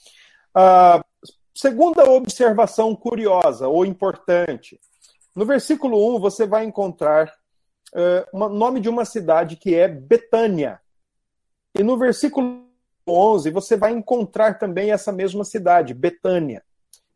[0.54, 4.78] Uh, segunda observação curiosa ou importante.
[5.34, 7.39] No versículo 1, você vai encontrar
[7.94, 10.80] o uh, nome de uma cidade que é Betânia.
[11.76, 12.66] E no versículo
[13.08, 16.64] 11, você vai encontrar também essa mesma cidade, Betânia.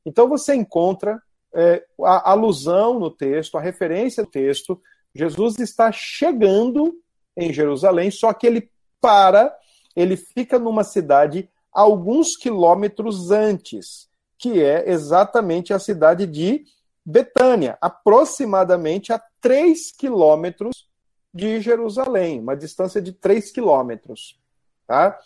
[0.06, 1.22] Então você encontra
[1.54, 4.82] é, a alusão no texto, a referência do texto.
[5.14, 6.96] Jesus está chegando
[7.38, 9.56] em Jerusalém, só que ele para,
[9.96, 14.08] ele fica numa cidade alguns quilômetros antes,
[14.38, 16.66] que é exatamente a cidade de
[17.06, 20.88] Betânia, aproximadamente a 3 quilômetros
[21.34, 24.40] de Jerusalém, uma distância de 3 quilômetros.
[24.88, 25.18] Tá?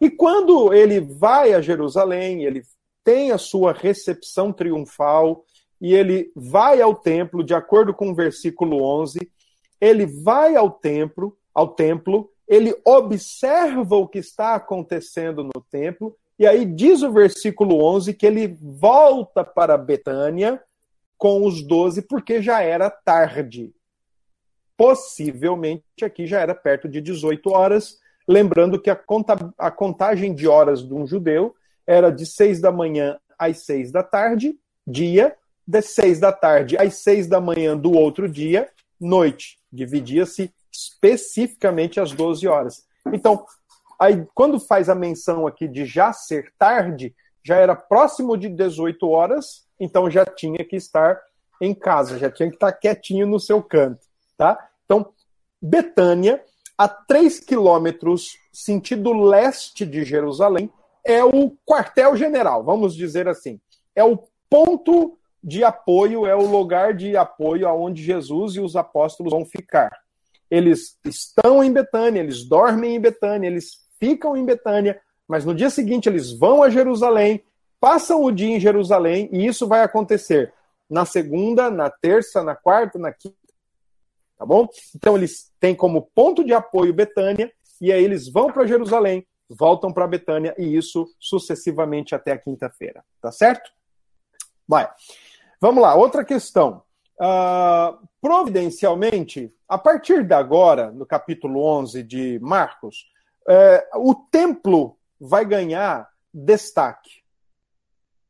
[0.00, 2.62] E quando ele vai a Jerusalém, ele
[3.02, 5.44] tem a sua recepção triunfal
[5.80, 9.30] e ele vai ao templo, de acordo com o versículo 11,
[9.80, 16.46] ele vai ao templo, ao templo, ele observa o que está acontecendo no templo, e
[16.46, 20.62] aí diz o versículo 11 que ele volta para Betânia
[21.16, 23.72] com os doze, porque já era tarde.
[24.76, 27.98] Possivelmente aqui já era perto de 18 horas,
[28.28, 31.54] Lembrando que a, conta, a contagem de horas de um judeu
[31.86, 36.96] era de seis da manhã às seis da tarde, dia, de seis da tarde às
[36.96, 38.68] seis da manhã do outro dia,
[39.00, 39.58] noite.
[39.72, 42.84] Dividia-se especificamente às 12 horas.
[43.12, 43.46] Então,
[44.00, 49.08] aí, quando faz a menção aqui de já ser tarde, já era próximo de 18
[49.08, 51.20] horas, então já tinha que estar
[51.60, 54.68] em casa, já tinha que estar quietinho no seu canto, tá?
[54.84, 55.12] Então,
[55.60, 56.42] Betânia
[56.76, 60.70] a 3 quilômetros, sentido leste de Jerusalém,
[61.04, 63.58] é o quartel-general, vamos dizer assim.
[63.94, 64.18] É o
[64.50, 69.90] ponto de apoio, é o lugar de apoio aonde Jesus e os apóstolos vão ficar.
[70.50, 75.70] Eles estão em Betânia, eles dormem em Betânia, eles ficam em Betânia, mas no dia
[75.70, 77.42] seguinte eles vão a Jerusalém,
[77.80, 80.52] passam o dia em Jerusalém, e isso vai acontecer
[80.88, 83.36] na segunda, na terça, na quarta, na quinta,
[84.38, 84.68] tá bom?
[84.94, 89.92] Então eles têm como ponto de apoio Betânia e aí eles vão para Jerusalém, voltam
[89.92, 93.70] para Betânia e isso sucessivamente até a quinta-feira, tá certo?
[94.66, 94.88] Vai.
[95.60, 96.82] Vamos lá, outra questão.
[97.18, 103.06] Uh, providencialmente, a partir de agora, no capítulo 11 de Marcos,
[103.48, 107.25] uh, o templo vai ganhar destaque.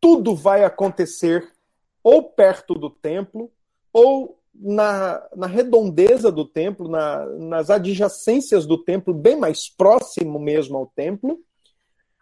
[0.07, 1.53] Tudo vai acontecer
[2.01, 3.51] ou perto do templo
[3.93, 10.77] ou na, na redondeza do templo, na, nas adjacências do templo, bem mais próximo mesmo
[10.77, 11.41] ao templo.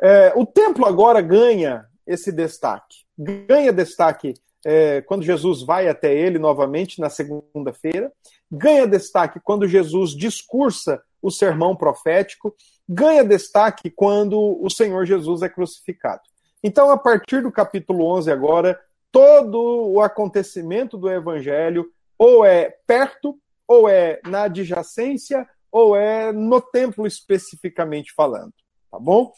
[0.00, 3.04] É, o templo agora ganha esse destaque.
[3.18, 4.32] Ganha destaque
[4.64, 8.10] é, quando Jesus vai até ele novamente na segunda-feira.
[8.50, 12.56] Ganha destaque quando Jesus discursa o sermão profético.
[12.88, 16.22] Ganha destaque quando o Senhor Jesus é crucificado.
[16.66, 18.80] Então, a partir do capítulo 11 agora,
[19.12, 19.60] todo
[19.92, 27.06] o acontecimento do evangelho ou é perto, ou é na adjacência, ou é no templo
[27.06, 28.54] especificamente falando,
[28.90, 29.30] tá bom?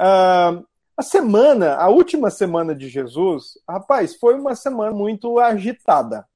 [0.00, 0.64] Uh,
[0.96, 6.26] a semana, a última semana de Jesus, rapaz, foi uma semana muito agitada.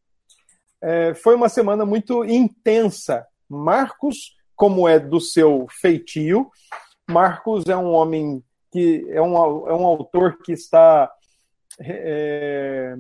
[0.83, 3.27] É, foi uma semana muito intensa.
[3.49, 6.51] Marcos, como é do seu feitio,
[7.09, 8.43] Marcos é um homem
[8.75, 9.37] que é um,
[9.69, 11.09] é um autor que está
[11.79, 12.97] é,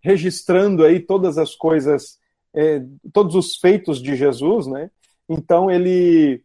[0.00, 2.18] registrando aí todas as coisas,
[2.52, 2.82] é,
[3.12, 4.90] todos os feitos de Jesus, né?
[5.28, 6.42] Então ele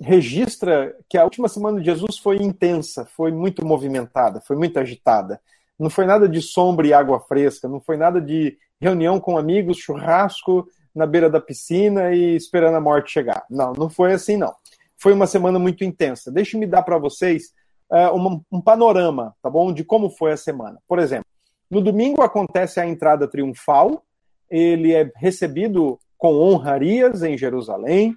[0.00, 5.40] registra que a última semana de Jesus foi intensa, foi muito movimentada, foi muito agitada.
[5.76, 9.78] Não foi nada de sombra e água fresca, não foi nada de reunião com amigos,
[9.78, 13.44] churrasco na beira da piscina e esperando a morte chegar.
[13.50, 14.54] Não, não foi assim, não.
[14.96, 16.30] Foi uma semana muito intensa.
[16.30, 17.52] Deixe-me dar para vocês
[17.90, 20.78] um, um panorama, tá bom, de como foi a semana.
[20.86, 21.26] Por exemplo,
[21.70, 24.04] no domingo acontece a entrada triunfal,
[24.48, 28.16] ele é recebido com honrarias em Jerusalém,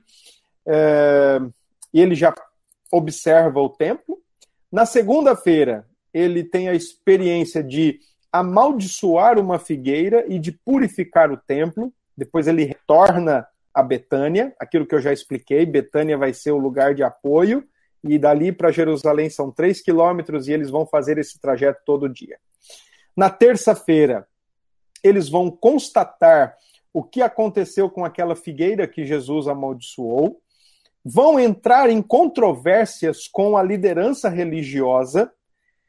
[0.65, 1.39] é,
[1.93, 2.33] e ele já
[2.91, 4.19] observa o templo.
[4.71, 7.99] Na segunda-feira, ele tem a experiência de
[8.31, 11.93] amaldiçoar uma figueira e de purificar o templo.
[12.17, 15.65] Depois ele retorna a Betânia, aquilo que eu já expliquei.
[15.65, 17.63] Betânia vai ser o lugar de apoio,
[18.03, 22.37] e dali para Jerusalém são três quilômetros, e eles vão fazer esse trajeto todo dia.
[23.15, 24.27] Na terça-feira,
[25.03, 26.55] eles vão constatar
[26.93, 30.41] o que aconteceu com aquela figueira que Jesus amaldiçoou,
[31.03, 35.31] vão entrar em controvérsias com a liderança religiosa,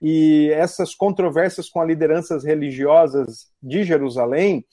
[0.01, 4.65] e essas controvérsias com as lideranças religiosas de Jerusalém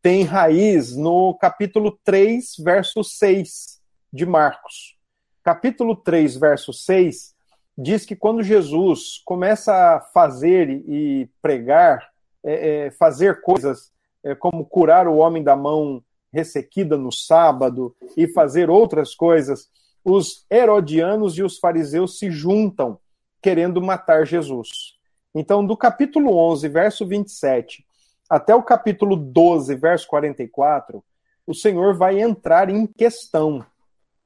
[0.00, 3.80] têm raiz no capítulo 3, verso 6
[4.12, 4.96] de Marcos.
[5.42, 7.34] Capítulo 3, verso 6
[7.76, 12.10] diz que quando Jesus começa a fazer e pregar,
[12.44, 13.90] é, é, fazer coisas
[14.22, 16.02] é, como curar o homem da mão
[16.32, 19.68] ressequida no sábado e fazer outras coisas,
[20.04, 22.98] os herodianos e os fariseus se juntam
[23.40, 24.96] querendo matar Jesus.
[25.34, 27.84] Então, do capítulo 11, verso 27,
[28.28, 31.02] até o capítulo 12, verso 44,
[31.46, 33.64] o Senhor vai entrar em questão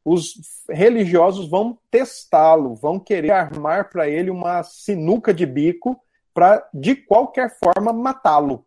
[0.07, 0.35] os
[0.71, 6.01] religiosos vão testá-lo, vão querer armar para ele uma sinuca de bico
[6.33, 8.65] para, de qualquer forma, matá-lo.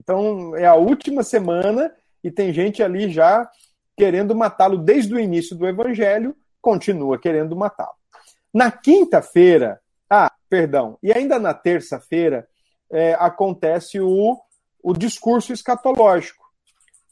[0.00, 3.50] Então, é a última semana e tem gente ali já
[3.96, 7.96] querendo matá-lo desde o início do evangelho, continua querendo matá-lo.
[8.54, 12.46] Na quinta-feira, ah, perdão, e ainda na terça-feira,
[12.88, 14.38] é, acontece o,
[14.80, 16.47] o discurso escatológico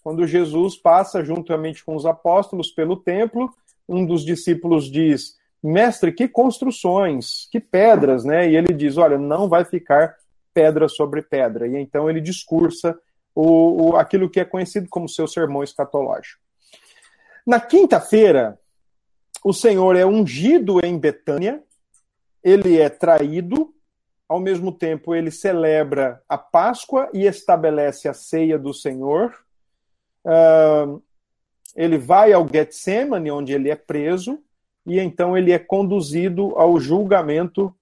[0.07, 3.53] quando Jesus passa juntamente com os apóstolos pelo templo,
[3.89, 8.49] um dos discípulos diz: Mestre, que construções, que pedras, né?
[8.49, 10.15] E ele diz: Olha, não vai ficar
[10.55, 11.67] pedra sobre pedra.
[11.67, 12.97] E então ele discursa
[13.35, 16.41] o, o aquilo que é conhecido como seu sermão escatológico.
[17.45, 18.61] Na quinta-feira,
[19.45, 21.61] o Senhor é ungido em Betânia,
[22.45, 23.75] ele é traído,
[24.29, 29.45] ao mesmo tempo ele celebra a Páscoa e estabelece a ceia do Senhor.
[30.27, 31.01] Uh,
[31.77, 34.41] ele vai ao Getsemane, onde ele é preso,
[34.85, 37.73] e então ele é conduzido ao julgamento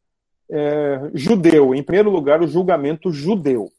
[0.50, 1.74] é, judeu.
[1.74, 3.70] Em primeiro lugar, o julgamento judeu.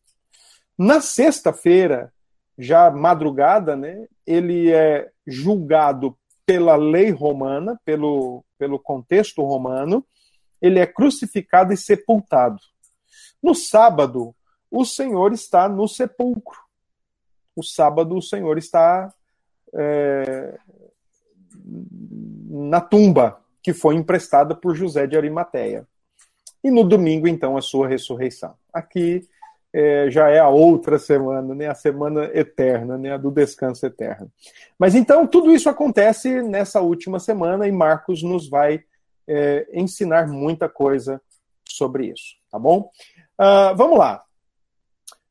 [0.78, 2.12] Na sexta-feira,
[2.58, 10.06] já madrugada, né, ele é julgado pela lei romana, pelo, pelo contexto romano,
[10.62, 12.60] ele é crucificado e sepultado.
[13.43, 14.34] No sábado,
[14.71, 16.64] o Senhor está no sepulcro
[17.56, 19.13] o sábado o Senhor está
[19.74, 20.58] é,
[22.50, 25.88] na tumba que foi emprestada por José de Arimateia.
[26.63, 28.54] E no domingo, então, a sua ressurreição.
[28.74, 29.28] Aqui
[29.74, 34.32] é, já é a outra semana, né, a semana eterna, né, a do descanso eterno.
[34.80, 38.84] Mas então, tudo isso acontece nessa última semana e Marcos nos vai
[39.28, 41.22] é, ensinar muita coisa
[41.68, 42.89] sobre isso, tá bom?
[43.39, 44.24] Uh, vamos lá.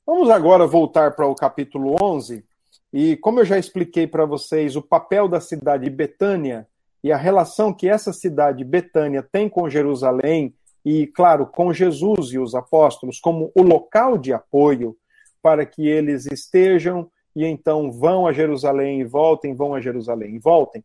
[0.07, 2.45] Vamos agora voltar para o capítulo 11.
[2.93, 6.69] E como eu já expliquei para vocês o papel da cidade de Betânia
[7.03, 12.39] e a relação que essa cidade Betânia tem com Jerusalém e, claro, com Jesus e
[12.39, 14.95] os apóstolos como o local de apoio
[15.43, 20.39] para que eles estejam e então vão a Jerusalém e voltem, vão a Jerusalém e
[20.39, 20.85] voltem.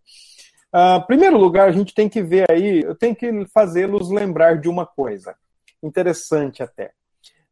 [0.73, 4.69] Uh, primeiro lugar, a gente tem que ver aí, eu tenho que fazê-los lembrar de
[4.69, 5.35] uma coisa
[5.83, 6.91] interessante até.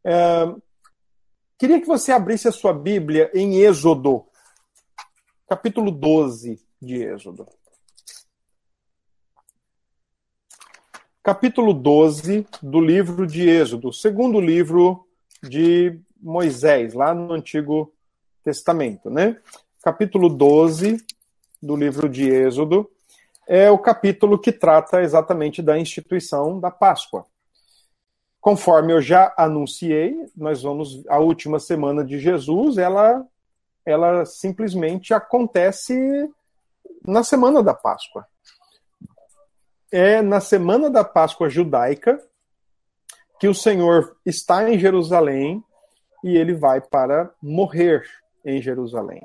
[0.06, 0.62] Uh,
[1.58, 4.27] Queria que você abrisse a sua Bíblia em Êxodo,
[5.50, 7.48] capítulo 12 de Êxodo.
[11.23, 15.08] Capítulo 12 do livro de Êxodo, segundo livro
[15.42, 17.92] de Moisés, lá no Antigo
[18.44, 19.42] Testamento, né?
[19.81, 21.04] Capítulo 12
[21.60, 22.88] do livro de Êxodo
[23.48, 27.25] é o capítulo que trata exatamente da instituição da Páscoa.
[28.48, 33.27] Conforme eu já anunciei, nós vamos a última semana de Jesus, ela
[33.85, 35.93] ela simplesmente acontece
[37.06, 38.25] na semana da Páscoa.
[39.91, 42.25] É na semana da Páscoa judaica
[43.37, 45.62] que o Senhor está em Jerusalém
[46.23, 48.06] e ele vai para morrer
[48.45, 49.21] em Jerusalém.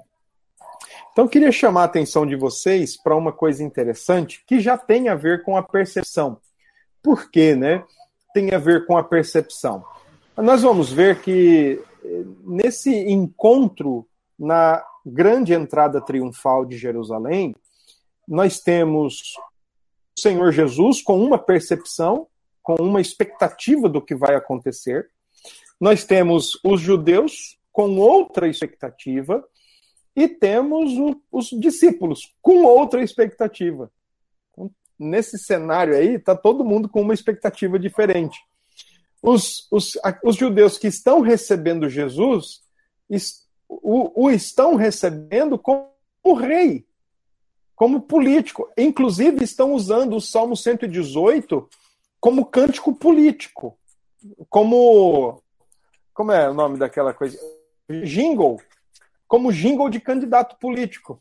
[1.12, 5.14] Então, queria chamar a atenção de vocês para uma coisa interessante que já tem a
[5.14, 6.40] ver com a percepção.
[7.00, 7.84] Por quê, né?
[8.34, 9.84] Tem a ver com a percepção.
[10.36, 14.06] Nós vamos ver que eh, nesse encontro
[14.38, 17.54] na grande entrada triunfal de Jerusalém,
[18.26, 19.34] nós temos
[20.16, 22.26] o Senhor Jesus com uma percepção,
[22.62, 25.08] com uma expectativa do que vai acontecer.
[25.80, 29.44] Nós temos os judeus com outra expectativa
[30.14, 33.90] e temos o, os discípulos com outra expectativa.
[35.02, 38.38] Nesse cenário aí, está todo mundo com uma expectativa diferente.
[39.22, 39.92] Os, os,
[40.22, 42.62] os judeus que estão recebendo Jesus
[43.68, 45.90] o, o estão recebendo como
[46.38, 46.86] rei,
[47.74, 48.70] como político.
[48.76, 51.68] Inclusive, estão usando o Salmo 118
[52.20, 53.78] como cântico político,
[54.48, 55.42] como.
[56.14, 57.38] Como é o nome daquela coisa?
[58.04, 58.60] Jingle
[59.32, 61.18] como jingle de candidato político.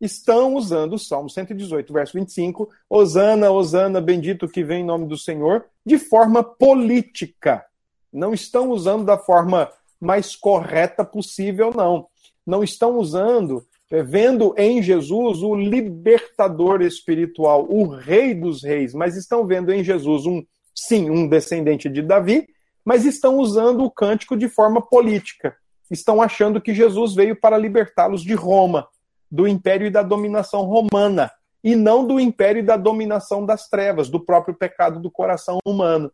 [0.00, 5.16] Estão usando o Salmo 118, verso 25, Osana, Osana, bendito que vem em nome do
[5.16, 7.64] Senhor, de forma política.
[8.12, 9.70] Não estão usando da forma
[10.00, 12.06] mais correta possível, não.
[12.46, 19.16] Não estão usando, é, vendo em Jesus o libertador espiritual, o rei dos reis, mas
[19.16, 22.46] estão vendo em Jesus um, sim, um descendente de Davi,
[22.84, 25.56] mas estão usando o cântico de forma política
[25.90, 28.86] estão achando que Jesus veio para libertá-los de Roma,
[29.34, 31.28] do império e da dominação romana,
[31.62, 36.12] e não do império e da dominação das trevas, do próprio pecado do coração humano.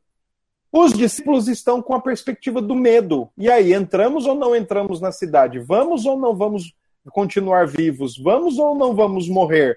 [0.72, 3.28] Os discípulos estão com a perspectiva do medo.
[3.36, 5.58] E aí, entramos ou não entramos na cidade?
[5.58, 6.72] Vamos ou não vamos
[7.10, 8.16] continuar vivos?
[8.16, 9.72] Vamos ou não vamos morrer?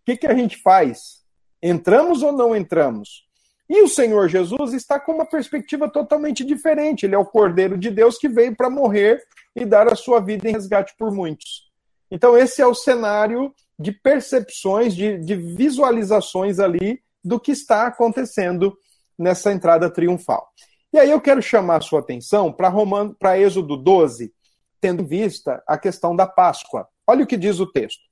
[0.00, 1.22] O que, que a gente faz?
[1.62, 3.28] Entramos ou não entramos?
[3.70, 7.06] E o Senhor Jesus está com uma perspectiva totalmente diferente.
[7.06, 9.22] Ele é o Cordeiro de Deus que veio para morrer
[9.54, 11.67] e dar a sua vida em resgate por muitos.
[12.10, 18.76] Então, esse é o cenário de percepções, de, de visualizações ali do que está acontecendo
[19.18, 20.48] nessa entrada triunfal.
[20.92, 24.32] E aí eu quero chamar a sua atenção para Êxodo 12,
[24.80, 26.88] tendo em vista a questão da Páscoa.
[27.06, 28.02] Olha o que diz o texto.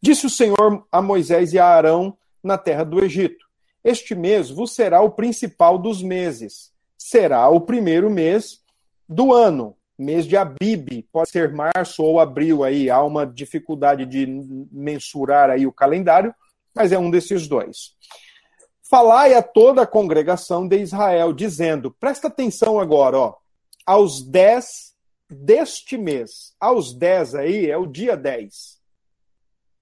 [0.00, 3.44] Disse o Senhor a Moisés e a Arão na terra do Egito:
[3.84, 8.60] Este mês vos será o principal dos meses, será o primeiro mês
[9.08, 14.26] do ano mês de Abib, pode ser março ou abril aí, há uma dificuldade de
[14.70, 16.34] mensurar aí o calendário,
[16.74, 17.96] mas é um desses dois.
[18.88, 23.36] Falai a toda a congregação de Israel, dizendo, presta atenção agora, ó,
[23.84, 24.94] aos dez
[25.28, 28.78] deste mês, aos dez aí é o dia dez,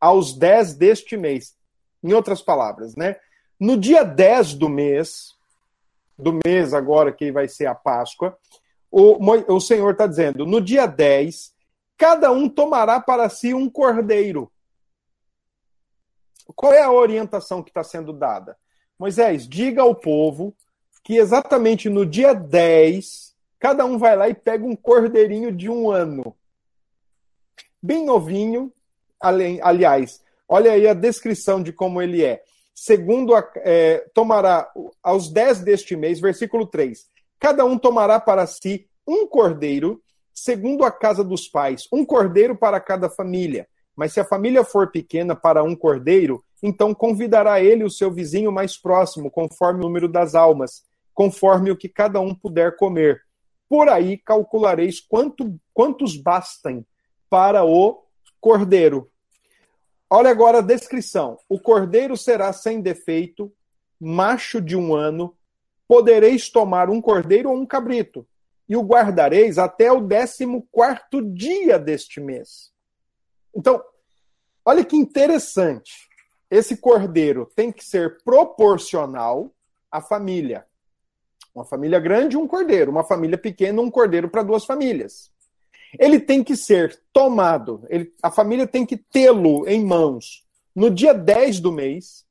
[0.01, 1.55] aos dez deste mês,
[2.03, 3.17] em outras palavras, né?
[3.59, 5.35] No dia 10 do mês,
[6.19, 8.37] do mês agora que vai ser a Páscoa,
[8.91, 11.53] o, o Senhor está dizendo: no dia 10,
[11.97, 14.51] cada um tomará para si um cordeiro.
[16.55, 18.57] Qual é a orientação que está sendo dada?
[18.99, 20.55] Moisés, diga ao povo
[21.03, 25.91] que exatamente no dia 10, cada um vai lá e pega um cordeirinho de um
[25.91, 26.37] ano.
[27.83, 28.73] Bem novinho,
[29.21, 32.43] aliás, olha aí a descrição de como ele é.
[32.75, 34.71] Segundo a, é, tomará
[35.03, 37.07] aos 10 deste mês, versículo 3
[37.39, 42.81] Cada um tomará para si um cordeiro, segundo a casa dos pais, um cordeiro para
[42.81, 43.69] cada família.
[43.95, 48.53] Mas se a família for pequena para um cordeiro, então convidará ele o seu vizinho
[48.53, 50.85] mais próximo, conforme o número das almas,
[51.15, 53.23] conforme o que cada um puder comer.
[53.69, 56.87] Por aí calculareis quanto, quantos bastem
[57.29, 58.03] para o
[58.41, 59.11] cordeiro.
[60.09, 63.53] Olha agora a descrição: o cordeiro será sem defeito,
[63.99, 65.35] macho de um ano,
[65.89, 68.27] podereis tomar um cordeiro ou um cabrito,
[68.69, 72.73] e o guardareis até o décimo quarto dia deste mês.
[73.55, 73.83] Então,
[74.65, 75.93] olha que interessante.
[76.51, 79.53] Esse cordeiro tem que ser proporcional
[79.91, 80.67] à família.
[81.55, 82.91] Uma família grande, um cordeiro.
[82.91, 85.33] Uma família pequena, um cordeiro para duas famílias.
[85.99, 91.15] Ele tem que ser tomado, ele, a família tem que tê-lo em mãos no dia
[91.15, 92.26] 10 do mês,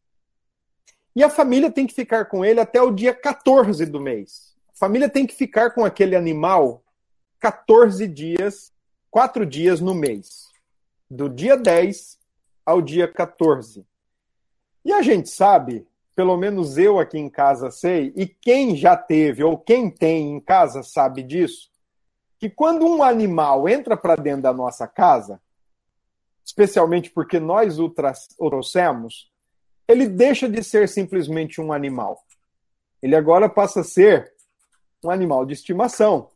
[1.16, 4.54] e a família tem que ficar com ele até o dia 14 do mês.
[4.74, 6.84] A família tem que ficar com aquele animal
[7.40, 8.74] 14 dias,
[9.10, 10.52] 4 dias no mês.
[11.10, 12.20] Do dia 10
[12.66, 13.86] ao dia 14.
[14.84, 19.42] E a gente sabe, pelo menos eu aqui em casa sei, e quem já teve
[19.42, 21.72] ou quem tem em casa sabe disso,
[22.38, 25.40] que quando um animal entra para dentro da nossa casa,
[26.44, 29.32] especialmente porque nós o, o trouxemos,
[29.88, 32.24] ele deixa de ser simplesmente um animal.
[33.02, 34.34] Ele agora passa a ser
[35.04, 36.30] um animal de estimação.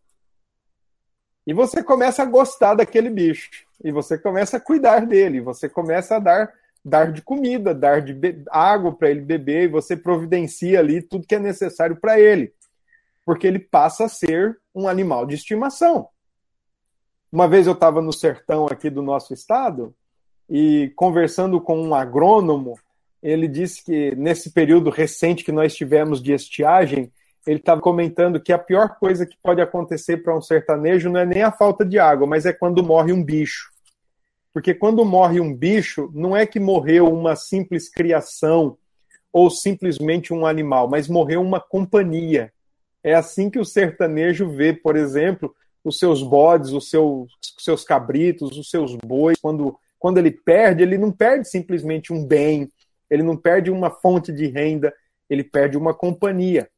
[1.46, 3.50] E você começa a gostar daquele bicho.
[3.84, 5.42] E você começa a cuidar dele.
[5.42, 6.54] Você começa a dar,
[6.86, 8.16] dar de comida, dar de
[8.52, 9.64] água para ele beber.
[9.64, 12.54] E você providencia ali tudo que é necessário para ele.
[13.26, 16.08] Porque ele passa a ser um animal de estimação.
[17.32, 19.96] Uma vez eu estava no sertão aqui do nosso estado
[20.50, 22.78] e conversando com um agrônomo,
[23.22, 27.12] ele disse que nesse período recente que nós tivemos de estiagem,
[27.46, 31.26] ele estava comentando que a pior coisa que pode acontecer para um sertanejo não é
[31.26, 33.72] nem a falta de água, mas é quando morre um bicho.
[34.54, 38.78] Porque quando morre um bicho, não é que morreu uma simples criação
[39.32, 42.52] ou simplesmente um animal, mas morreu uma companhia.
[43.04, 47.84] É assim que o sertanejo vê, por exemplo, os seus bodes, os seus, os seus
[47.84, 49.38] cabritos, os seus bois.
[49.40, 52.70] Quando, quando ele perde, ele não perde simplesmente um bem,
[53.10, 54.94] ele não perde uma fonte de renda,
[55.30, 56.70] ele perde uma companhia.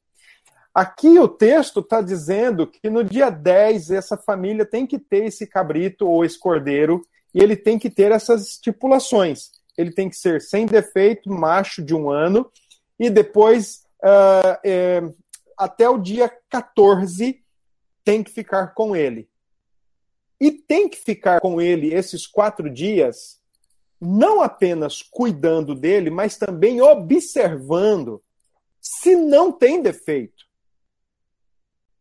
[0.73, 5.45] Aqui o texto está dizendo que no dia 10 essa família tem que ter esse
[5.45, 7.01] cabrito ou esse cordeiro
[7.33, 9.51] e ele tem que ter essas estipulações.
[9.77, 12.49] Ele tem que ser sem defeito, macho de um ano,
[12.97, 15.01] e depois, uh, é,
[15.57, 17.43] até o dia 14,
[18.03, 19.29] tem que ficar com ele.
[20.39, 23.40] E tem que ficar com ele esses quatro dias,
[24.01, 28.21] não apenas cuidando dele, mas também observando
[28.81, 30.43] se não tem defeito.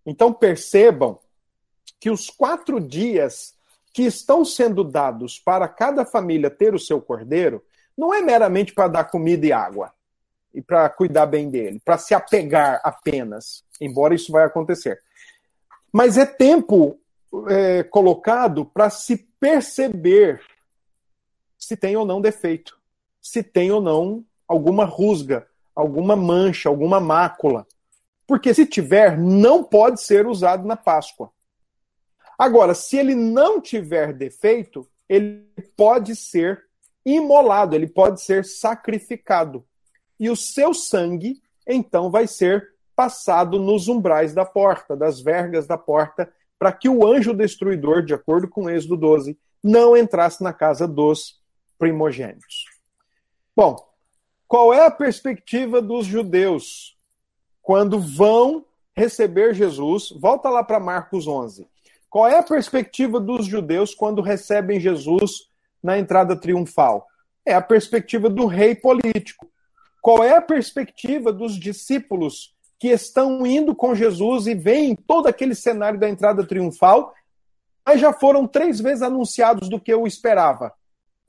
[0.06, 1.20] Então percebam
[2.00, 3.54] que os quatro dias
[3.92, 7.62] que estão sendo dados para cada família ter o seu cordeiro
[7.96, 9.92] não é meramente para dar comida e água
[10.54, 15.02] e para cuidar bem dele, para se apegar apenas, embora isso vai acontecer.
[15.92, 16.98] Mas é tempo
[17.48, 20.40] é, colocado para se perceber
[21.60, 22.78] se tem ou não defeito,
[23.20, 25.46] se tem ou não alguma rusga,
[25.76, 27.66] alguma mancha, alguma mácula.
[28.26, 31.30] Porque se tiver, não pode ser usado na Páscoa.
[32.38, 35.44] Agora, se ele não tiver defeito, ele
[35.76, 36.64] pode ser
[37.04, 39.64] imolado, ele pode ser sacrificado.
[40.18, 45.76] E o seu sangue, então, vai ser passado nos umbrais da porta, das vergas da
[45.76, 50.86] porta, para que o anjo destruidor, de acordo com Êxodo 12, não entrasse na casa
[50.86, 51.39] dos
[51.80, 52.66] primogênitos.
[53.56, 53.76] Bom,
[54.46, 56.96] qual é a perspectiva dos judeus
[57.62, 58.64] quando vão
[58.94, 60.10] receber Jesus?
[60.10, 61.66] Volta lá para Marcos 11.
[62.10, 65.48] Qual é a perspectiva dos judeus quando recebem Jesus
[65.82, 67.06] na entrada triunfal?
[67.46, 69.50] É a perspectiva do rei político.
[70.02, 75.54] Qual é a perspectiva dos discípulos que estão indo com Jesus e veem todo aquele
[75.54, 77.14] cenário da entrada triunfal,
[77.86, 80.72] mas já foram três vezes anunciados do que eu esperava.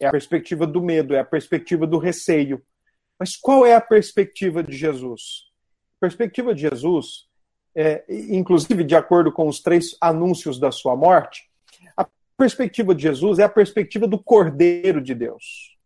[0.02, 2.62] É a perspectiva do medo, é a perspectiva do receio.
[3.20, 5.44] Mas qual é a perspectiva de Jesus?
[5.98, 7.28] A perspectiva de Jesus,
[7.76, 11.48] é, inclusive de acordo com os três anúncios da sua morte,
[11.96, 15.78] a perspectiva de Jesus é a perspectiva do Cordeiro de Deus.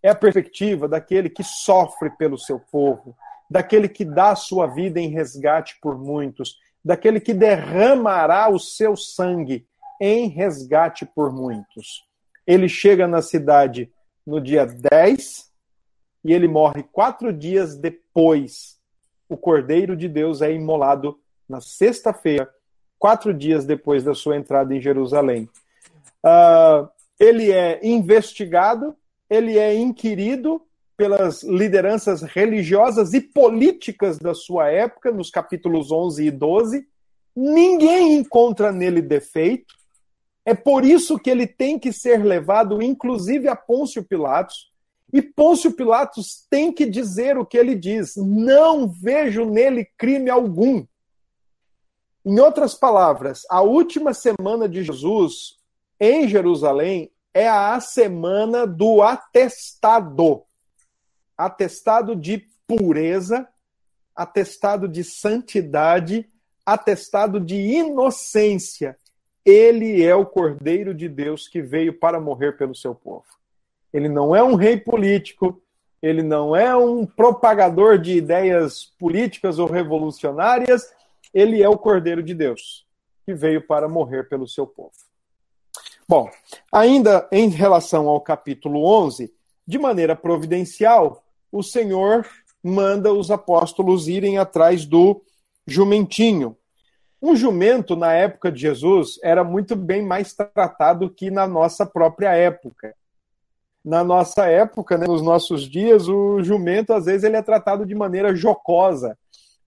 [0.00, 3.16] É a perspectiva daquele que sofre pelo seu povo,
[3.50, 8.96] daquele que dá a sua vida em resgate por muitos, daquele que derramará o seu
[8.96, 9.66] sangue
[10.00, 12.03] em resgate por muitos.
[12.46, 13.90] Ele chega na cidade
[14.26, 15.50] no dia 10
[16.24, 18.78] e ele morre quatro dias depois.
[19.28, 21.18] O Cordeiro de Deus é imolado
[21.48, 22.48] na sexta-feira,
[22.98, 25.48] quatro dias depois da sua entrada em Jerusalém.
[26.24, 26.88] Uh,
[27.18, 28.96] ele é investigado,
[29.28, 30.62] ele é inquirido
[30.96, 36.86] pelas lideranças religiosas e políticas da sua época, nos capítulos 11 e 12.
[37.36, 39.74] Ninguém encontra nele defeito.
[40.44, 44.70] É por isso que ele tem que ser levado, inclusive, a Pôncio Pilatos.
[45.12, 50.84] E Pôncio Pilatos tem que dizer o que ele diz: não vejo nele crime algum.
[52.24, 55.58] Em outras palavras, a última semana de Jesus
[56.00, 60.44] em Jerusalém é a semana do atestado
[61.36, 63.48] atestado de pureza,
[64.14, 66.28] atestado de santidade,
[66.64, 68.96] atestado de inocência.
[69.44, 73.24] Ele é o Cordeiro de Deus que veio para morrer pelo seu povo.
[73.92, 75.60] Ele não é um rei político,
[76.02, 80.82] ele não é um propagador de ideias políticas ou revolucionárias,
[81.32, 82.84] ele é o Cordeiro de Deus
[83.24, 84.92] que veio para morrer pelo seu povo.
[86.06, 86.28] Bom,
[86.70, 89.32] ainda em relação ao capítulo 11,
[89.66, 92.26] de maneira providencial, o Senhor
[92.62, 95.22] manda os apóstolos irem atrás do
[95.66, 96.56] jumentinho.
[97.26, 102.34] Um jumento, na época de Jesus, era muito bem mais tratado que na nossa própria
[102.34, 102.94] época.
[103.82, 107.94] Na nossa época, né, nos nossos dias, o jumento, às vezes, ele é tratado de
[107.94, 109.16] maneira jocosa.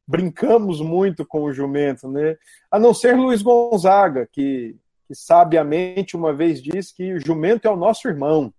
[0.07, 2.37] brincamos muito com o jumento, né?
[2.69, 4.75] A não ser Luiz Gonzaga, que,
[5.07, 8.53] que sabiamente uma vez disse que o jumento é o nosso irmão,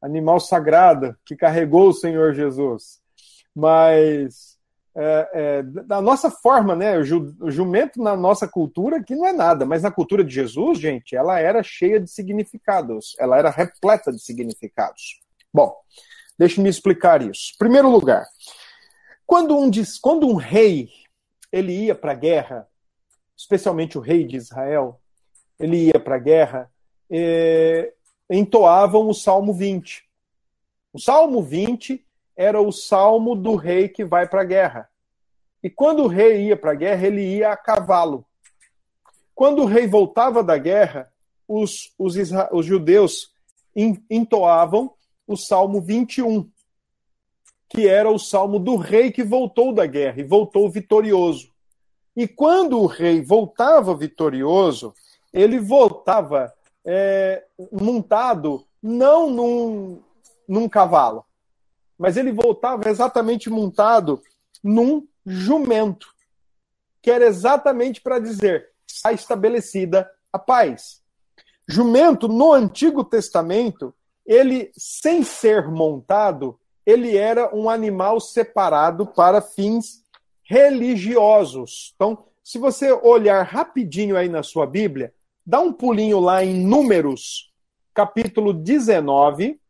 [0.00, 3.00] animal sagrado que carregou o Senhor Jesus.
[3.52, 4.49] Mas
[4.94, 6.98] é, é, da nossa forma, né?
[6.98, 10.34] O, ju, o jumento na nossa cultura que não é nada, mas na cultura de
[10.34, 15.20] Jesus, gente, ela era cheia de significados, ela era repleta de significados.
[15.52, 15.74] Bom,
[16.38, 17.54] deixe-me explicar isso.
[17.58, 18.26] Primeiro lugar,
[19.26, 19.70] quando um,
[20.00, 20.88] quando um rei
[21.52, 22.68] ele ia para a guerra,
[23.36, 25.00] especialmente o rei de Israel,
[25.58, 26.70] ele ia para a guerra,
[27.10, 27.92] é,
[28.28, 30.04] entoavam o Salmo 20.
[30.92, 32.04] O Salmo 20
[32.40, 34.88] era o salmo do rei que vai para a guerra.
[35.62, 38.24] E quando o rei ia para a guerra, ele ia a cavalo.
[39.34, 41.12] Quando o rei voltava da guerra,
[41.46, 42.14] os, os,
[42.50, 43.30] os judeus
[44.08, 44.90] entoavam
[45.26, 46.50] o salmo 21,
[47.68, 51.52] que era o salmo do rei que voltou da guerra e voltou vitorioso.
[52.16, 54.94] E quando o rei voltava vitorioso,
[55.30, 56.50] ele voltava
[56.86, 60.02] é, montado não num,
[60.48, 61.22] num cavalo,
[62.00, 64.22] mas ele voltava exatamente montado
[64.64, 66.08] num jumento,
[67.02, 71.02] que era exatamente para dizer: está estabelecida a paz.
[71.68, 73.94] Jumento, no Antigo Testamento,
[74.24, 80.02] ele, sem ser montado, ele era um animal separado para fins
[80.42, 81.92] religiosos.
[81.94, 85.12] Então, se você olhar rapidinho aí na sua Bíblia,
[85.44, 87.52] dá um pulinho lá em Números,
[87.92, 89.60] capítulo 19,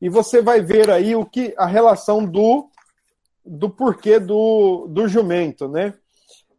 [0.00, 2.70] e você vai ver aí o que a relação do,
[3.44, 5.94] do porquê do, do jumento, né?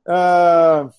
[0.07, 0.89] Ah,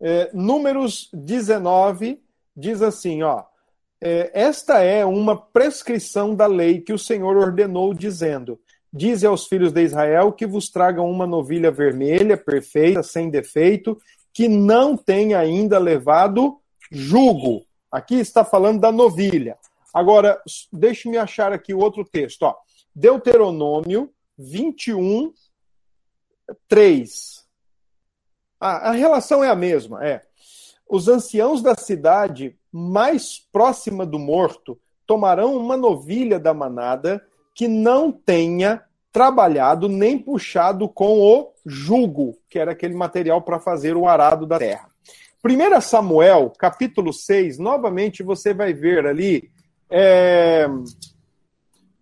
[0.00, 2.22] é, números 19
[2.56, 3.44] diz assim, ó,
[4.00, 8.58] é, esta é uma prescrição da lei que o Senhor ordenou, dizendo:
[8.92, 13.96] Dize aos filhos de Israel que vos tragam uma novilha vermelha, perfeita, sem defeito,
[14.34, 16.58] que não tenha ainda levado
[16.92, 17.64] jugo.
[17.90, 19.56] Aqui está falando da novilha.
[19.92, 20.40] Agora,
[20.72, 22.42] deixe-me achar aqui o outro texto.
[22.42, 22.54] Ó.
[22.94, 25.32] Deuteronômio 21,
[26.68, 27.44] 3.
[28.60, 30.22] Ah, a relação é a mesma, é.
[30.88, 38.12] Os anciãos da cidade mais próxima do morto tomarão uma novilha da manada que não
[38.12, 44.46] tenha trabalhado nem puxado com o jugo, que era aquele material para fazer o arado
[44.46, 44.91] da terra.
[45.44, 49.50] 1 Samuel, capítulo 6, novamente você vai ver ali
[49.90, 50.68] é,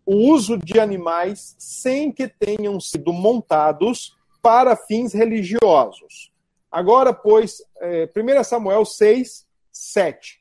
[0.05, 6.30] o uso de animais sem que tenham sido montados para fins religiosos.
[6.70, 10.38] Agora, pois, é, 1 Samuel 6, 7.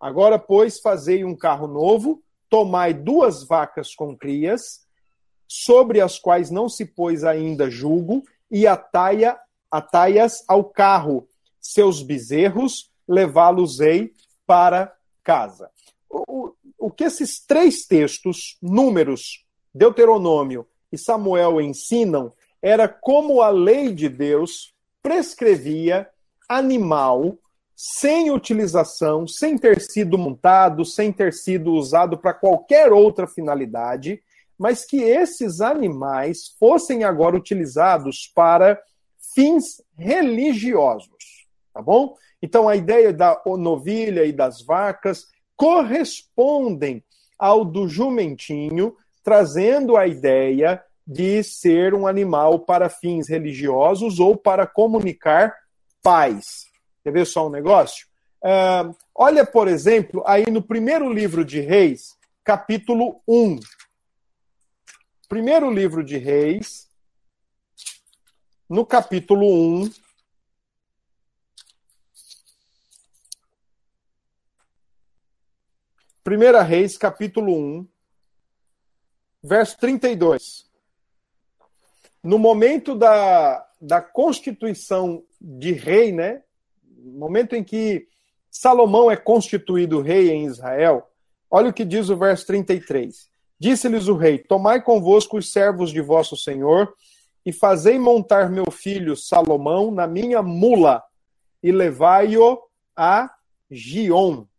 [0.00, 4.84] Agora, pois, fazei um carro novo, tomai duas vacas com crias,
[5.46, 9.38] sobre as quais não se pôs ainda julgo, e ataia,
[9.70, 11.28] ataias ao carro,
[11.60, 14.12] seus bezerros, levá-los-ei
[14.46, 14.92] para
[15.22, 15.70] casa.
[16.08, 19.44] O, o que esses três textos, Números,
[19.74, 22.32] Deuteronômio e Samuel ensinam
[22.62, 26.08] era como a lei de Deus prescrevia
[26.48, 27.38] animal
[27.76, 34.22] sem utilização, sem ter sido montado, sem ter sido usado para qualquer outra finalidade,
[34.58, 38.78] mas que esses animais fossem agora utilizados para
[39.34, 41.39] fins religiosos
[41.72, 42.16] tá bom?
[42.42, 47.02] Então a ideia da novilha e das vacas correspondem
[47.38, 54.66] ao do jumentinho, trazendo a ideia de ser um animal para fins religiosos ou para
[54.66, 55.54] comunicar
[56.02, 56.66] paz.
[57.02, 58.06] Quer ver só um negócio?
[58.42, 63.58] Uh, olha, por exemplo, aí no primeiro livro de Reis, capítulo 1.
[65.28, 66.88] Primeiro livro de Reis,
[68.68, 69.90] no capítulo 1,
[76.22, 77.88] Primeira Reis, capítulo 1,
[79.42, 80.66] verso 32.
[82.22, 86.42] No momento da, da constituição de rei, né?
[86.98, 88.06] Momento em que
[88.50, 91.08] Salomão é constituído rei em Israel,
[91.50, 93.30] olha o que diz o verso 33.
[93.58, 96.92] Disse-lhes o rei: Tomai convosco os servos de vosso senhor
[97.46, 101.02] e fazei montar meu filho Salomão na minha mula
[101.62, 102.60] e levai-o
[102.94, 103.34] a
[103.70, 104.49] Gion.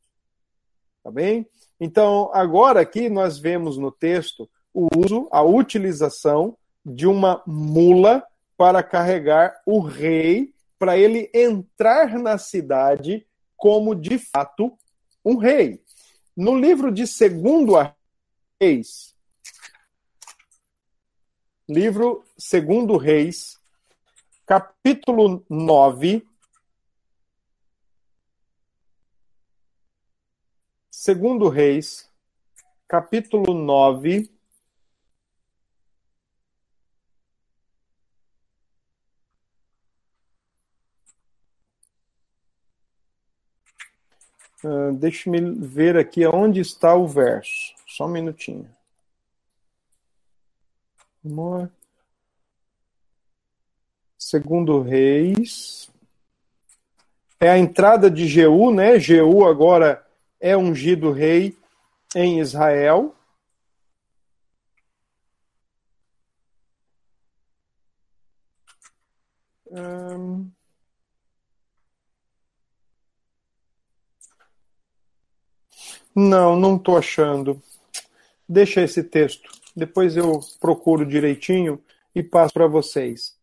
[1.04, 1.48] Tá bem?
[1.80, 8.24] Então, agora aqui nós vemos no texto o uso, a utilização de uma mula
[8.56, 13.26] para carregar o rei, para ele entrar na cidade
[13.58, 14.78] como de fato
[15.26, 15.82] um rei.
[16.36, 17.96] No livro de Segundo a
[18.60, 19.16] Reis,
[21.68, 23.58] livro Segundo Reis,
[24.46, 26.26] capítulo 9.
[31.04, 32.08] Segundo Reis,
[32.88, 34.30] capítulo 9.
[44.64, 47.74] Uh, Deixe-me ver aqui onde está o verso.
[47.88, 48.70] Só um minutinho.
[54.20, 55.90] Segundo Reis.
[57.40, 59.00] É a entrada de Jeú, né?
[59.00, 60.08] Jeú agora
[60.42, 61.56] é ungido rei
[62.16, 63.16] em Israel.
[76.14, 77.62] Não, não estou achando.
[78.48, 79.50] Deixa esse texto.
[79.76, 81.82] Depois eu procuro direitinho
[82.14, 83.38] e passo para vocês.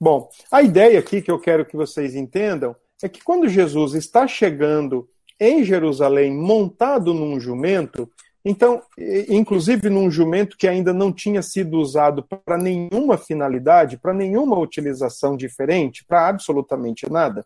[0.00, 4.26] Bom, a ideia aqui que eu quero que vocês entendam é que quando Jesus está
[4.26, 5.08] chegando
[5.38, 8.10] em Jerusalém montado num jumento,
[8.44, 8.80] então,
[9.28, 15.36] inclusive num jumento que ainda não tinha sido usado para nenhuma finalidade, para nenhuma utilização
[15.36, 17.44] diferente, para absolutamente nada,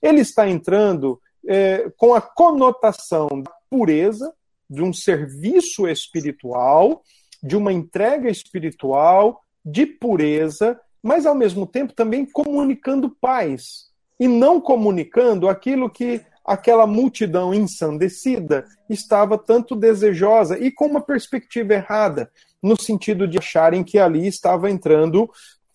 [0.00, 4.32] ele está entrando é, com a conotação da pureza,
[4.68, 7.02] de um serviço espiritual,
[7.42, 14.60] de uma entrega espiritual, de pureza, mas ao mesmo tempo também comunicando paz e não
[14.60, 22.28] comunicando aquilo que aquela multidão ensandecida estava tanto desejosa e com uma perspectiva errada,
[22.60, 25.30] no sentido de acharem que ali estava entrando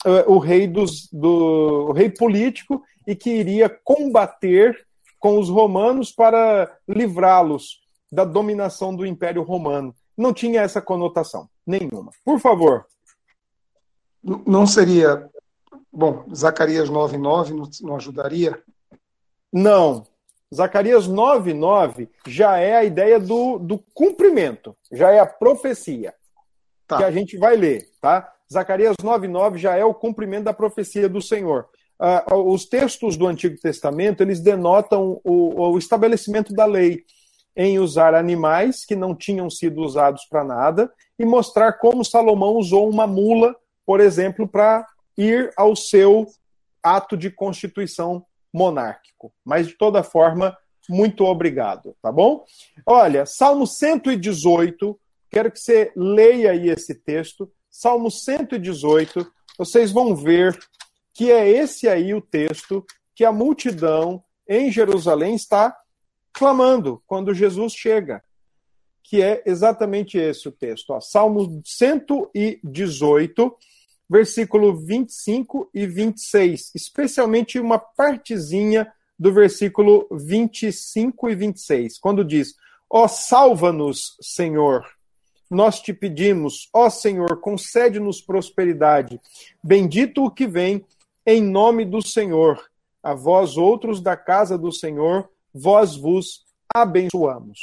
[0.06, 4.86] uh, o rei dos, do o rei político e que iria combater
[5.18, 7.80] com os romanos para livrá-los
[8.12, 9.96] da dominação do Império Romano.
[10.18, 12.12] Não tinha essa conotação nenhuma.
[12.26, 12.86] Por favor.
[14.46, 15.30] Não seria.
[15.90, 18.62] Bom, Zacarias 9,9 não ajudaria?
[19.54, 20.06] Não.
[20.56, 26.14] Zacarias 9,9 já é a ideia do, do cumprimento, já é a profecia.
[26.88, 26.98] Tá.
[26.98, 28.32] Que a gente vai ler, tá?
[28.52, 31.68] Zacarias 9,9 já é o cumprimento da profecia do Senhor.
[32.00, 37.04] Uh, os textos do Antigo Testamento eles denotam o, o estabelecimento da lei
[37.56, 42.90] em usar animais que não tinham sido usados para nada e mostrar como Salomão usou
[42.90, 44.86] uma mula, por exemplo, para
[45.18, 46.28] ir ao seu
[46.84, 48.26] ato de constituição
[48.56, 49.34] monárquico.
[49.44, 50.58] Mas, de toda forma,
[50.90, 52.46] muito obrigado, tá bom?
[52.86, 54.98] Olha, Salmo 118,
[55.30, 57.52] quero que você leia aí esse texto.
[57.70, 60.58] Salmo 118, vocês vão ver
[61.14, 65.76] que é esse aí o texto que a multidão em Jerusalém está
[66.32, 68.24] clamando quando Jesus chega.
[69.04, 70.92] Que é exatamente esse o texto.
[70.92, 73.56] Ó, Salmo 118,
[74.10, 82.56] versículo 25 e 26, especialmente uma partezinha do versículo 25 e 26, quando diz:
[82.90, 84.86] Ó, salva-nos, Senhor,
[85.50, 89.20] nós te pedimos, ó Senhor, concede-nos prosperidade.
[89.64, 90.86] Bendito o que vem
[91.26, 92.64] em nome do Senhor.
[93.02, 96.44] A vós outros da casa do Senhor, vós vos
[96.74, 97.60] abençoamos.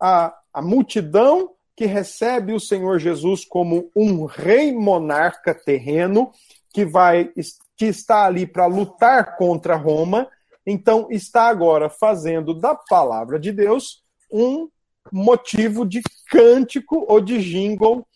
[0.00, 6.30] A, a multidão que recebe o Senhor Jesus como um rei monarca terreno,
[6.72, 7.30] que vai
[7.76, 10.28] que está ali para lutar contra Roma,
[10.64, 14.68] então está agora fazendo da palavra de Deus um
[15.10, 16.00] motivo de
[16.30, 18.06] cântico ou de jingle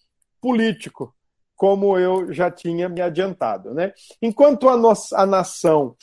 [0.41, 1.17] político
[1.57, 3.73] como eu já tinha me adiantado.
[3.73, 3.93] Né?
[4.21, 5.97] Enquanto a, nossa, a nação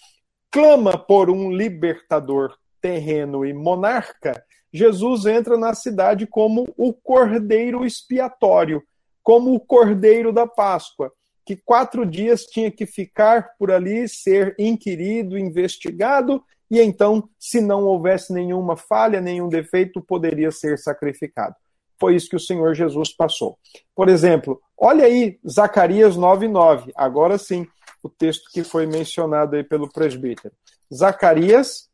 [0.51, 4.43] clama por um libertador terreno e monarca,
[4.73, 8.81] Jesus entra na cidade como o cordeiro expiatório,
[9.21, 11.13] como o cordeiro da Páscoa,
[11.45, 17.83] que quatro dias tinha que ficar por ali, ser inquirido, investigado, e então, se não
[17.83, 21.55] houvesse nenhuma falha, nenhum defeito, poderia ser sacrificado.
[21.99, 23.59] Foi isso que o Senhor Jesus passou.
[23.95, 26.91] Por exemplo, olha aí Zacarias 9:9.
[26.95, 27.67] Agora sim,
[28.01, 30.53] o texto que foi mencionado aí pelo presbítero.
[30.91, 31.89] Zacarias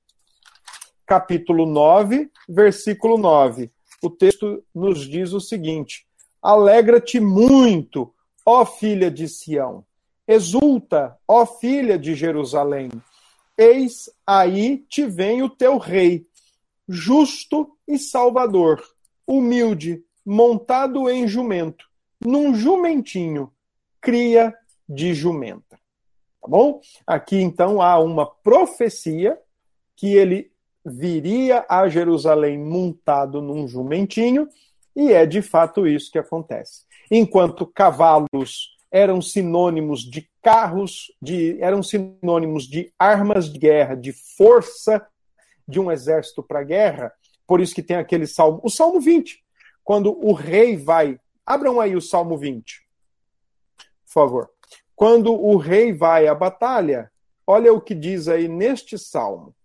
[1.09, 3.71] capítulo 9, versículo 9.
[3.99, 6.05] O texto nos diz o seguinte:
[6.39, 8.13] Alegra-te muito,
[8.45, 9.83] ó filha de Sião.
[10.27, 12.91] Exulta, ó filha de Jerusalém.
[13.57, 16.27] Eis aí te vem o teu rei,
[16.87, 18.79] justo e salvador
[19.25, 21.85] humilde, montado em jumento,
[22.19, 23.51] num jumentinho,
[24.01, 24.55] cria
[24.87, 25.79] de jumenta.
[26.41, 26.81] Tá bom?
[27.05, 29.39] Aqui então há uma profecia
[29.95, 30.48] que ele
[30.85, 34.47] viria a Jerusalém montado num jumentinho,
[34.95, 36.83] e é de fato isso que acontece.
[37.11, 45.05] Enquanto cavalos eram sinônimos de carros, de, eram sinônimos de armas de guerra, de força
[45.67, 47.13] de um exército para a guerra.
[47.45, 49.43] Por isso que tem aquele salmo, o Salmo 20,
[49.83, 51.19] quando o rei vai.
[51.45, 52.81] Abram aí o Salmo 20,
[54.05, 54.49] por favor.
[54.95, 57.11] Quando o rei vai à batalha,
[57.45, 59.55] olha o que diz aí neste salmo.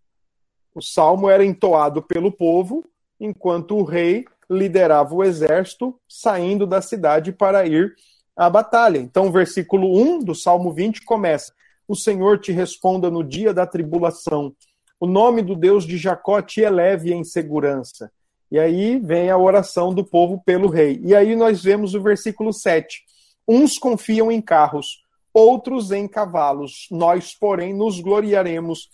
[0.74, 2.84] O salmo era entoado pelo povo,
[3.20, 7.94] enquanto o rei liderava o exército saindo da cidade para ir
[8.36, 8.98] à batalha.
[8.98, 11.52] Então, o versículo 1 do Salmo 20 começa:
[11.86, 14.54] O Senhor te responda no dia da tribulação.
[14.98, 18.10] O nome do Deus de Jacó te eleve em segurança.
[18.50, 21.00] E aí vem a oração do povo pelo rei.
[21.02, 23.02] E aí nós vemos o versículo 7.
[23.46, 25.02] Uns confiam em carros,
[25.32, 26.86] outros em cavalos.
[26.90, 28.88] Nós, porém, nos gloriaremos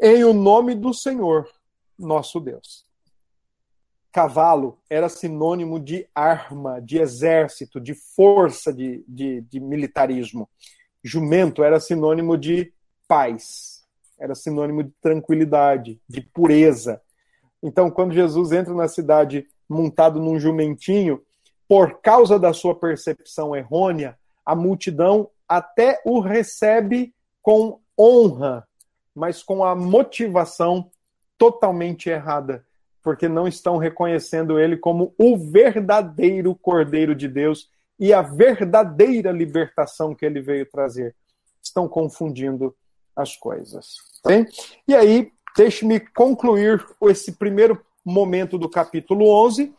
[0.00, 1.48] em o nome do Senhor,
[1.98, 2.84] nosso Deus.
[4.12, 10.48] Cavalo era sinônimo de arma, de exército, de força de, de, de militarismo.
[11.02, 12.72] Jumento era sinônimo de
[13.08, 13.84] paz,
[14.18, 17.02] era sinônimo de tranquilidade, de pureza.
[17.62, 21.20] Então, quando Jesus entra na cidade montado num jumentinho,
[21.68, 28.66] por causa da sua percepção errônea, a multidão até o recebe com honra,
[29.14, 30.90] mas com a motivação
[31.38, 32.64] totalmente errada
[33.04, 37.68] porque não estão reconhecendo ele como o verdadeiro Cordeiro de Deus
[38.00, 41.14] e a verdadeira libertação que ele veio trazer.
[41.62, 42.74] Estão confundindo
[43.14, 43.96] as coisas.
[44.26, 44.46] Bem?
[44.88, 49.72] E aí, deixe-me concluir esse primeiro momento do capítulo 11,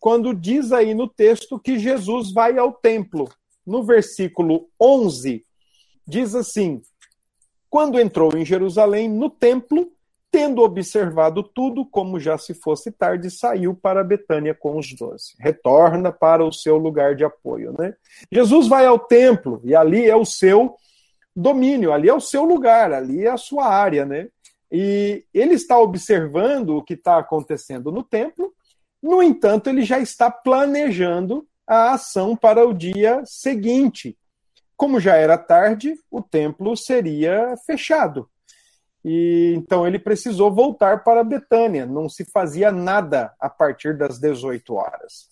[0.00, 3.28] quando diz aí no texto que Jesus vai ao templo.
[3.64, 5.46] No versículo 11,
[6.06, 6.82] diz assim:
[7.70, 9.90] Quando entrou em Jerusalém, no templo,
[10.30, 15.34] Tendo observado tudo, como já se fosse tarde, saiu para Betânia com os doze.
[15.40, 17.74] Retorna para o seu lugar de apoio.
[17.78, 17.94] Né?
[18.30, 20.76] Jesus vai ao templo e ali é o seu
[21.34, 24.04] domínio, ali é o seu lugar, ali é a sua área.
[24.04, 24.28] Né?
[24.70, 28.52] E ele está observando o que está acontecendo no templo,
[29.02, 34.18] no entanto, ele já está planejando a ação para o dia seguinte.
[34.78, 38.30] Como já era tarde, o templo seria fechado.
[39.04, 44.72] E então ele precisou voltar para Betânia, não se fazia nada a partir das 18
[44.72, 45.26] horas.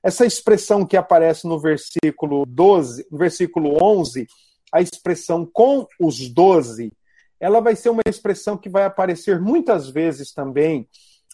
[0.00, 4.28] Essa expressão que aparece no versículo 12, no versículo 11,
[4.72, 6.92] a expressão com os doze,
[7.40, 10.88] ela vai ser uma expressão que vai aparecer muitas vezes também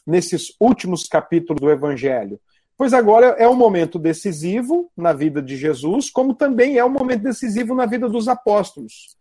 [0.06, 2.40] nesses últimos capítulos do Evangelho.
[2.80, 7.24] Pois agora é um momento decisivo na vida de Jesus, como também é um momento
[7.24, 9.14] decisivo na vida dos apóstolos.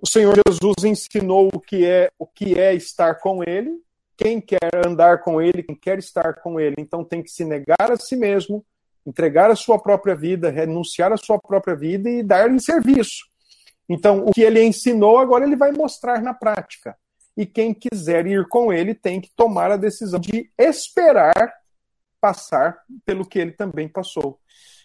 [0.00, 3.72] O Senhor Jesus ensinou o que é o que é estar com Ele.
[4.16, 7.90] Quem quer andar com Ele, quem quer estar com Ele, então tem que se negar
[7.90, 8.64] a si mesmo,
[9.04, 13.24] entregar a sua própria vida, renunciar à sua própria vida e dar em serviço.
[13.88, 16.96] Então, o que ele ensinou, agora ele vai mostrar na prática.
[17.36, 21.60] E quem quiser ir com ele tem que tomar a decisão de esperar
[22.22, 24.38] passar pelo que ele também passou.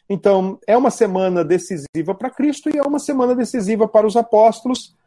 [0.10, 4.98] Então, é uma semana decisiva para Cristo e é uma semana decisiva para os apóstolos,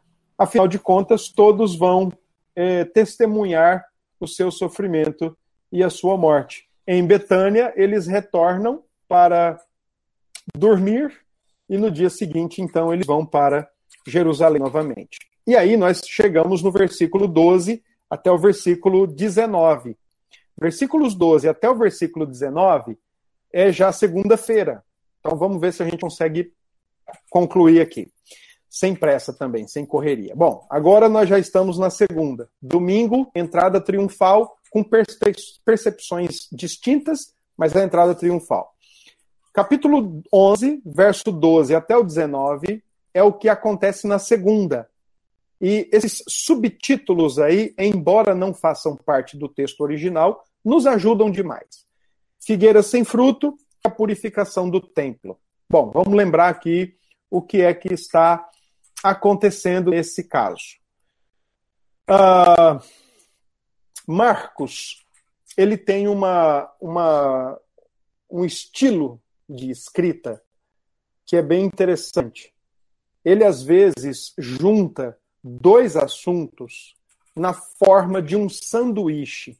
[0.41, 2.11] Afinal de contas, todos vão
[2.55, 3.85] é, testemunhar
[4.19, 5.37] o seu sofrimento
[5.71, 6.67] e a sua morte.
[6.87, 9.61] Em Betânia, eles retornam para
[10.57, 11.15] dormir
[11.69, 13.69] e no dia seguinte, então, eles vão para
[14.07, 15.19] Jerusalém novamente.
[15.45, 19.95] E aí nós chegamos no versículo 12 até o versículo 19.
[20.61, 22.95] Versículos 12 até o versículo 19
[23.51, 24.83] é já segunda-feira.
[25.19, 26.53] Então vamos ver se a gente consegue
[27.31, 28.11] concluir aqui
[28.69, 30.33] sem pressa também, sem correria.
[30.35, 32.47] Bom, agora nós já estamos na segunda.
[32.61, 34.85] Domingo, entrada triunfal, com
[35.65, 38.71] percepções distintas, mas a entrada triunfal.
[39.51, 42.81] Capítulo 11, verso 12 até o 19,
[43.13, 44.87] é o que acontece na segunda.
[45.59, 51.85] E esses subtítulos aí, embora não façam parte do texto original, nos ajudam demais.
[52.39, 55.39] Figueira sem fruto, a purificação do templo.
[55.69, 56.97] Bom, vamos lembrar aqui
[57.29, 58.47] o que é que está
[59.03, 60.79] acontecendo nesse caso.
[62.09, 62.83] Uh,
[64.05, 65.05] Marcos,
[65.57, 67.59] ele tem uma, uma,
[68.29, 70.41] um estilo de escrita
[71.25, 72.53] que é bem interessante.
[73.23, 76.95] Ele, às vezes, junta dois assuntos
[77.35, 79.57] na forma de um sanduíche.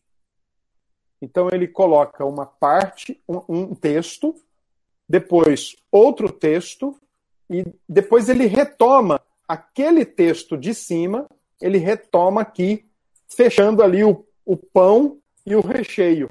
[1.22, 4.36] Então, ele coloca uma parte, um, um texto,
[5.08, 6.96] depois outro texto,
[7.50, 11.28] e depois ele retoma aquele texto de cima,
[11.62, 12.86] ele retoma aqui,
[13.28, 16.30] fechando ali o, o pão e o recheio.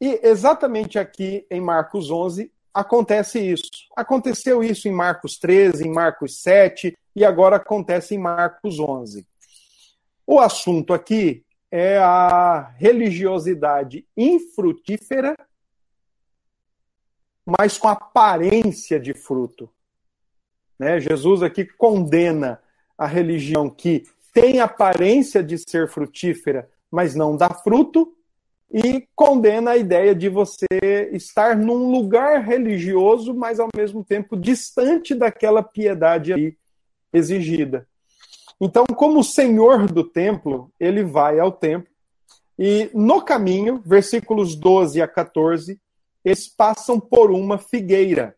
[0.00, 3.70] E exatamente aqui em Marcos 11 acontece isso.
[3.94, 9.26] Aconteceu isso em Marcos 13, em Marcos 7 e agora acontece em Marcos 11.
[10.26, 15.34] O assunto aqui é a religiosidade infrutífera,
[17.46, 19.70] mas com aparência de fruto.
[20.78, 21.00] Né?
[21.00, 22.60] Jesus aqui condena
[22.96, 24.04] a religião que
[24.34, 28.14] tem aparência de ser frutífera, mas não dá fruto,
[28.70, 30.66] e condena a ideia de você
[31.12, 36.56] estar num lugar religioso, mas ao mesmo tempo distante daquela piedade
[37.12, 37.86] exigida.
[38.64, 41.92] Então, como senhor do templo, ele vai ao templo
[42.56, 45.80] e no caminho, versículos 12 a 14,
[46.24, 48.36] eles passam por uma figueira.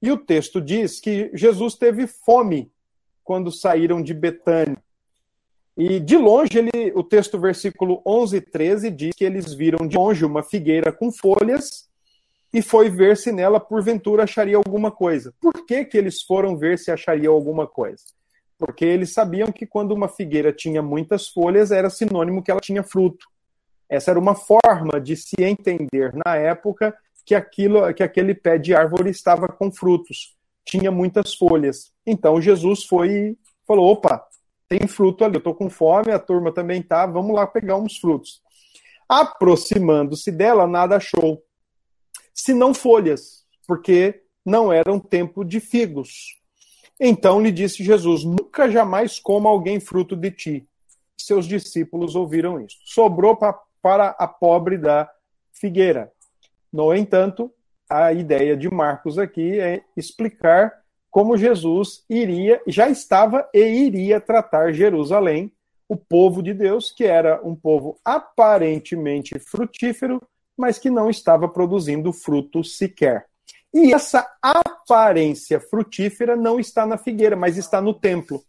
[0.00, 2.70] E o texto diz que Jesus teve fome
[3.24, 4.80] quando saíram de Betânia.
[5.76, 9.96] E de longe, ele, o texto, versículo 11 e 13, diz que eles viram de
[9.96, 11.88] longe uma figueira com folhas
[12.52, 15.34] e foi ver se nela, porventura, acharia alguma coisa.
[15.40, 18.04] Por que, que eles foram ver se achariam alguma coisa?
[18.58, 22.82] Porque eles sabiam que quando uma figueira tinha muitas folhas, era sinônimo que ela tinha
[22.82, 23.26] fruto.
[23.88, 26.94] Essa era uma forma de se entender na época
[27.24, 31.92] que aquilo, que aquele pé de árvore estava com frutos, tinha muitas folhas.
[32.06, 34.26] Então Jesus foi e falou: opa,
[34.68, 37.96] tem fruto ali, eu estou com fome, a turma também tá, vamos lá pegar uns
[37.96, 38.42] frutos.
[39.08, 41.42] Aproximando-se dela, nada achou,
[42.34, 46.36] senão folhas, porque não era um tempo de figos.
[47.00, 48.22] Então lhe disse Jesus:
[48.58, 50.68] Nunca jamais coma alguém fruto de ti.
[51.16, 52.76] Seus discípulos ouviram isso.
[52.86, 55.08] Sobrou pra, para a pobre da
[55.52, 56.10] figueira.
[56.72, 57.52] No entanto,
[57.88, 60.72] a ideia de Marcos aqui é explicar
[61.08, 65.52] como Jesus iria, já estava e iria tratar Jerusalém,
[65.88, 70.20] o povo de Deus, que era um povo aparentemente frutífero,
[70.56, 73.28] mas que não estava produzindo fruto sequer.
[73.72, 78.42] E essa aparência frutífera não está na figueira, mas está no templo.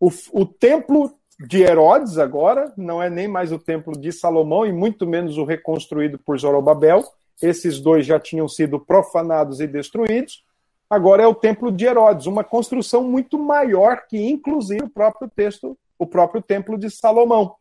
[0.00, 4.72] O, o templo de Herodes, agora, não é nem mais o templo de Salomão, e
[4.72, 7.04] muito menos o reconstruído por Zorobabel.
[7.40, 10.44] Esses dois já tinham sido profanados e destruídos.
[10.88, 15.76] Agora é o templo de Herodes, uma construção muito maior que, inclusive, o próprio texto,
[15.98, 17.54] o próprio templo de Salomão.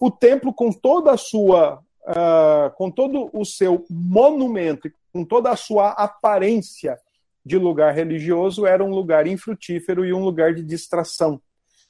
[0.00, 5.56] O templo, com toda a sua, uh, com todo o seu monumento, com toda a
[5.56, 6.98] sua aparência
[7.44, 11.40] de lugar religioso, era um lugar infrutífero e um lugar de distração.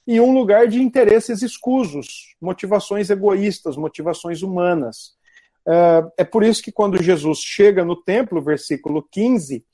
[0.06, 5.16] E um lugar de interesses escusos, motivações egoístas, motivações humanas.
[5.66, 9.64] Uh, é por isso que quando Jesus chega no templo, versículo 15,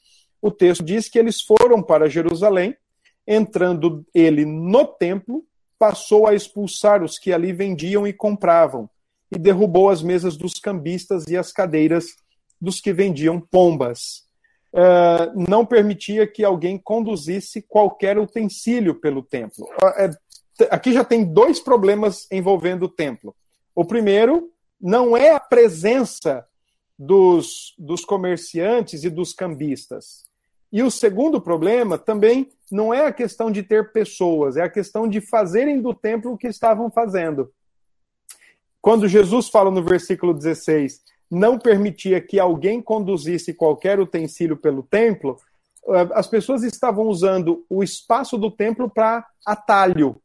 [0.42, 2.76] o texto diz que eles foram para Jerusalém,
[3.26, 5.44] entrando ele no templo,
[5.78, 8.88] passou a expulsar os que ali vendiam e compravam,
[9.34, 12.06] e derrubou as mesas dos cambistas e as cadeiras
[12.60, 14.24] dos que vendiam pombas.
[14.72, 19.64] Uh, não permitia que alguém conduzisse qualquer utensílio pelo templo.
[19.82, 23.34] Uh, aqui já tem dois problemas envolvendo o templo.
[23.74, 26.44] O primeiro não é a presença
[26.98, 30.24] dos, dos comerciantes e dos cambistas.
[30.72, 35.08] E o segundo problema também não é a questão de ter pessoas, é a questão
[35.08, 37.52] de fazerem do templo o que estavam fazendo.
[38.84, 45.38] Quando Jesus fala no versículo 16, não permitia que alguém conduzisse qualquer utensílio pelo templo,
[45.88, 50.20] eh, as pessoas estavam usando o espaço do templo para atalho,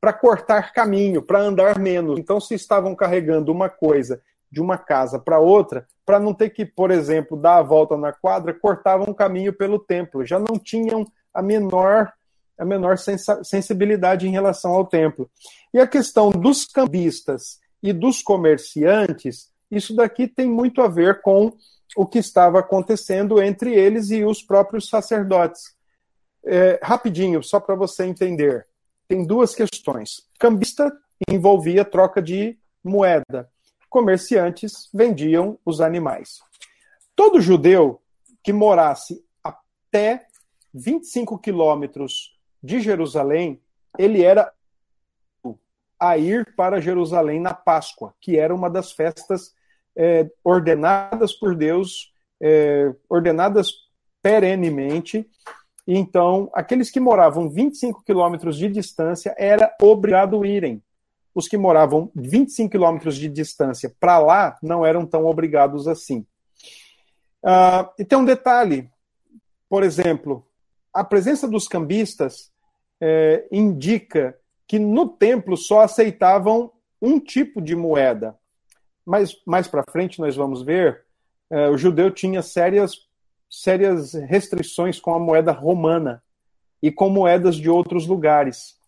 [0.00, 2.18] para cortar caminho, para andar menos.
[2.18, 6.66] Então, se estavam carregando uma coisa de uma casa para outra, para não ter que,
[6.66, 10.26] por exemplo, dar a volta na quadra, cortavam um caminho pelo templo.
[10.26, 12.12] Já não tinham a menor
[12.58, 15.30] a menor sensibilidade em relação ao templo.
[15.72, 21.52] E a questão dos cambistas e dos comerciantes, isso daqui tem muito a ver com
[21.96, 25.74] o que estava acontecendo entre eles e os próprios sacerdotes.
[26.44, 28.66] É, rapidinho, só para você entender,
[29.08, 30.28] tem duas questões.
[30.38, 30.92] Cambista
[31.28, 33.48] envolvia troca de moeda
[33.90, 36.40] comerciantes vendiam os animais.
[37.14, 38.00] Todo judeu
[38.42, 40.26] que morasse até
[40.72, 43.60] 25 quilômetros de Jerusalém,
[43.98, 44.50] ele era
[46.00, 49.52] a ir para Jerusalém na Páscoa, que era uma das festas
[49.94, 53.72] é, ordenadas por Deus, é, ordenadas
[54.22, 55.28] perenemente.
[55.86, 60.82] Então, aqueles que moravam 25 quilômetros de distância era obrigado a irem
[61.34, 66.26] os que moravam 25 quilômetros de distância para lá não eram tão obrigados assim.
[67.42, 68.90] Uh, e tem um detalhe,
[69.68, 70.46] por exemplo,
[70.92, 72.50] a presença dos cambistas
[73.00, 74.36] é, indica
[74.70, 76.70] que no templo só aceitavam
[77.02, 78.38] um tipo de moeda.
[79.04, 81.02] Mas mais para frente nós vamos ver,
[81.50, 83.08] é, o judeu tinha sérias
[83.50, 86.22] sérias restrições com a moeda romana
[86.80, 88.78] e com moedas de outros lugares.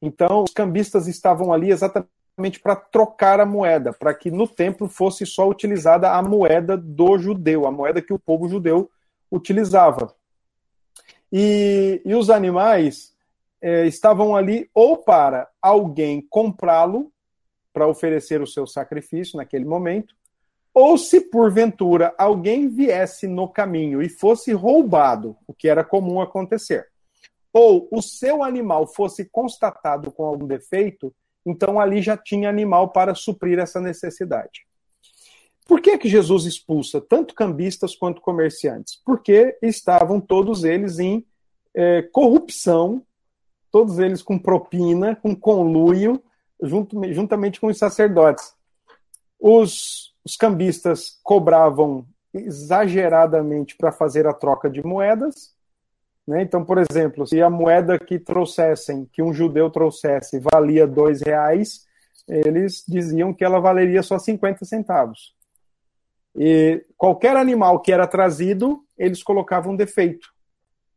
[0.00, 5.26] Então, os cambistas estavam ali exatamente para trocar a moeda, para que no templo fosse
[5.26, 8.90] só utilizada a moeda do judeu, a moeda que o povo judeu
[9.30, 10.14] utilizava.
[11.30, 13.14] E, e os animais
[13.60, 17.12] é, estavam ali ou para alguém comprá-lo,
[17.72, 20.14] para oferecer o seu sacrifício naquele momento,
[20.72, 26.86] ou se porventura alguém viesse no caminho e fosse roubado, o que era comum acontecer
[27.58, 31.10] ou o seu animal fosse constatado com algum defeito,
[31.46, 34.66] então ali já tinha animal para suprir essa necessidade.
[35.66, 39.00] Por que, que Jesus expulsa tanto cambistas quanto comerciantes?
[39.02, 41.24] Porque estavam todos eles em
[41.74, 43.02] é, corrupção,
[43.76, 46.18] todos eles com propina, com conluio,
[47.12, 48.54] juntamente com os sacerdotes.
[49.38, 55.54] Os, os cambistas cobravam exageradamente para fazer a troca de moedas,
[56.26, 56.40] né?
[56.40, 61.84] Então, por exemplo, se a moeda que trouxessem, que um judeu trouxesse, valia dois reais,
[62.26, 65.34] eles diziam que ela valeria só 50 centavos.
[66.34, 70.32] E qualquer animal que era trazido, eles colocavam defeito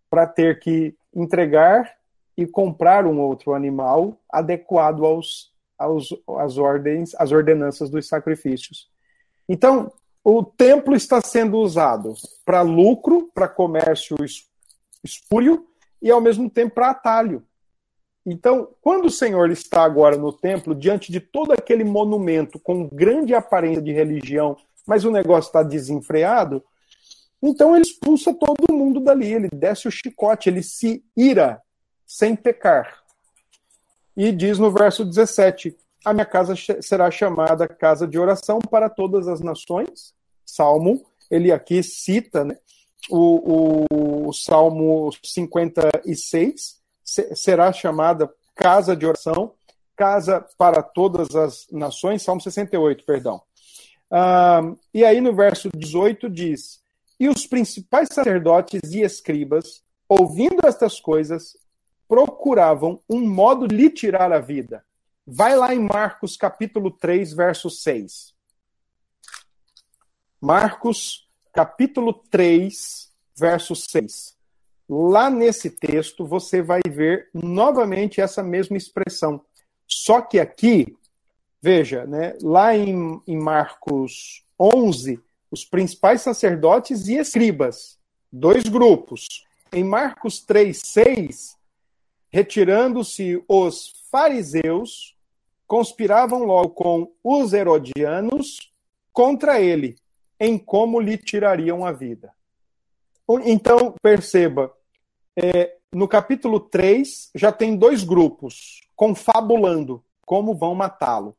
[0.10, 1.99] para ter que entregar
[2.40, 8.90] e comprar um outro animal adequado aos, aos às ordens, às ordenanças dos sacrifícios.
[9.48, 9.92] Então,
[10.24, 12.14] o templo está sendo usado
[12.46, 14.16] para lucro, para comércio
[15.04, 15.68] espúrio
[16.02, 17.44] e ao mesmo tempo para atalho.
[18.26, 23.34] Então, quando o Senhor está agora no templo, diante de todo aquele monumento com grande
[23.34, 24.56] aparência de religião,
[24.88, 26.64] mas o negócio está desenfreado,
[27.44, 31.62] então ele expulsa todo mundo dali, ele desce o chicote, ele se ira
[32.10, 33.04] sem pecar.
[34.18, 39.28] E diz no verso 17: A minha casa será chamada casa de oração para todas
[39.28, 40.16] as nações.
[40.44, 42.58] Salmo, ele aqui cita né,
[43.12, 43.86] o,
[44.28, 49.54] o, Salmo 56 será chamada casa de oração,
[49.96, 53.42] casa para todas as nações, Salmo 68, perdão.
[54.12, 56.82] Ah, e aí no verso 18 diz:
[57.20, 61.56] E os principais sacerdotes e escribas, ouvindo estas coisas,
[62.10, 64.84] procuravam um modo de lhe tirar a vida.
[65.26, 68.34] Vai lá em Marcos capítulo 3, verso 6.
[70.42, 74.36] Marcos capítulo 3, verso 6.
[74.90, 79.46] Lá nesse texto você vai ver novamente essa mesma expressão.
[79.88, 80.98] Só que aqui,
[81.62, 88.00] veja, né, lá em, em Marcos 11, os principais sacerdotes e escribas,
[88.32, 89.46] dois grupos.
[89.72, 91.59] Em Marcos 3, 6,
[92.30, 95.16] retirando-se os fariseus,
[95.68, 98.72] conspiravam logo com os herodianos
[99.12, 99.96] contra ele,
[100.40, 102.34] em como lhe tirariam a vida.
[103.46, 104.74] Então, perceba,
[105.36, 111.36] é, no capítulo 3 já tem dois grupos confabulando como vão matá-lo.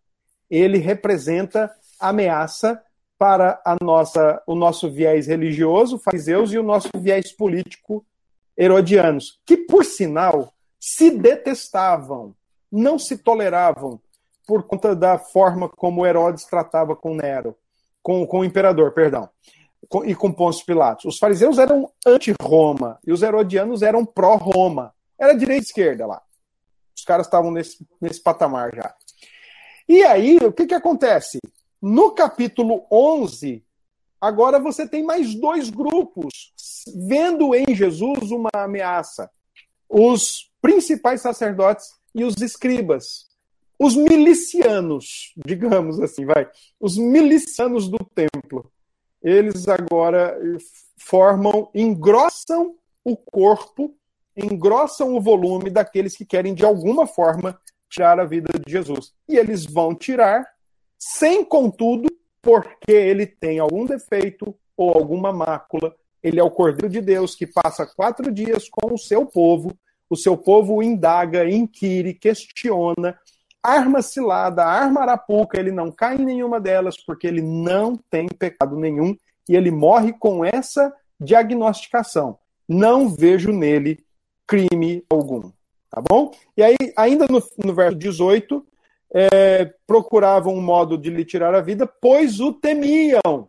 [0.48, 2.82] Ele representa ameaça
[3.18, 8.04] para a nossa, o nosso viés religioso, fariseus, e o nosso viés político,
[8.56, 12.34] herodianos, que, por sinal, se detestavam,
[12.72, 14.00] não se toleravam
[14.46, 17.54] por conta da forma como Herodes tratava com Nero
[18.02, 19.28] com, com o imperador, perdão,
[19.88, 21.04] com, e com Pôncio Pilatos.
[21.04, 24.94] Os fariseus eram anti-Roma e os herodianos eram pró-Roma.
[25.18, 26.22] Era direita e esquerda lá.
[26.96, 28.94] Os caras estavam nesse, nesse patamar já.
[29.88, 31.38] E aí, o que, que acontece?
[31.80, 33.64] No capítulo 11,
[34.20, 36.52] agora você tem mais dois grupos
[37.08, 39.30] vendo em Jesus uma ameaça:
[39.90, 43.30] os principais sacerdotes e os escribas
[43.80, 46.46] os milicianos, digamos assim, vai,
[46.78, 48.70] os milicianos do templo,
[49.22, 50.38] eles agora
[50.98, 53.96] formam, engrossam o corpo,
[54.36, 57.58] engrossam o volume daqueles que querem de alguma forma
[57.88, 59.14] tirar a vida de Jesus.
[59.26, 60.46] E eles vão tirar,
[60.98, 62.06] sem contudo,
[62.42, 65.96] porque ele tem algum defeito ou alguma mácula.
[66.22, 69.72] Ele é o Cordeiro de Deus que passa quatro dias com o seu povo.
[70.08, 73.16] O seu povo indaga, inquire, questiona,
[73.62, 78.76] arma cilada, arma arapuca, ele não cai em nenhuma delas porque ele não tem pecado
[78.76, 79.16] nenhum
[79.48, 82.38] e ele morre com essa diagnosticação.
[82.68, 84.04] Não vejo nele
[84.46, 85.50] crime algum.
[85.90, 86.32] Tá bom?
[86.56, 88.64] E aí, ainda no, no verso 18,
[89.12, 93.48] é, procuravam um modo de lhe tirar a vida, pois o temiam.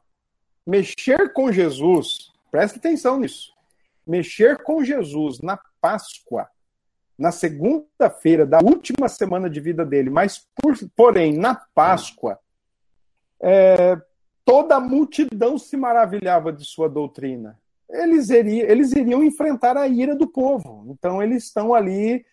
[0.66, 3.54] Mexer com Jesus, presta atenção nisso.
[4.06, 6.48] Mexer com Jesus na Páscoa
[7.22, 12.40] na segunda-feira da última semana de vida dele, mas por, porém na Páscoa,
[13.40, 13.96] é,
[14.44, 17.60] toda a multidão se maravilhava de sua doutrina.
[17.88, 20.88] eles, iriam, eles iriam enfrentar a ira do povo.
[20.90, 22.26] Então, eles estão ali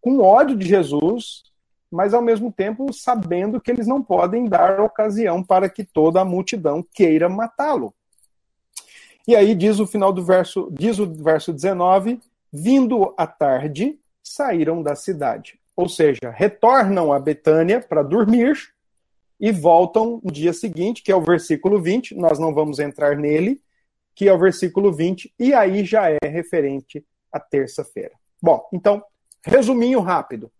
[0.00, 1.42] com ódio de Jesus,
[1.90, 6.24] mas ao mesmo tempo sabendo que eles não podem dar ocasião para que toda a
[6.24, 7.92] multidão queira matá-lo.
[9.26, 12.20] E aí diz o final do verso, diz o verso 19:
[12.52, 15.58] vindo à tarde, saíram da cidade.
[15.74, 18.56] Ou seja, retornam a Betânia para dormir
[19.38, 23.60] e voltam no dia seguinte, que é o versículo 20, nós não vamos entrar nele,
[24.14, 28.12] que é o versículo 20, e aí já é referente à terça-feira.
[28.40, 29.04] Bom, então,
[29.44, 30.46] resuminho rápido.
[30.46, 30.50] O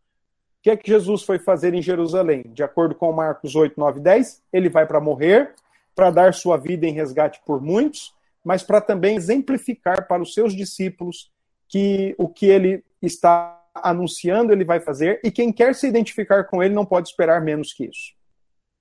[0.62, 2.42] que é que Jesus foi fazer em Jerusalém?
[2.48, 5.54] De acordo com Marcos 8, 9 10, ele vai para morrer,
[5.94, 8.15] para dar sua vida em resgate por muitos,
[8.46, 11.32] mas para também exemplificar para os seus discípulos
[11.68, 16.62] que o que ele está anunciando ele vai fazer, e quem quer se identificar com
[16.62, 18.14] ele não pode esperar menos que isso.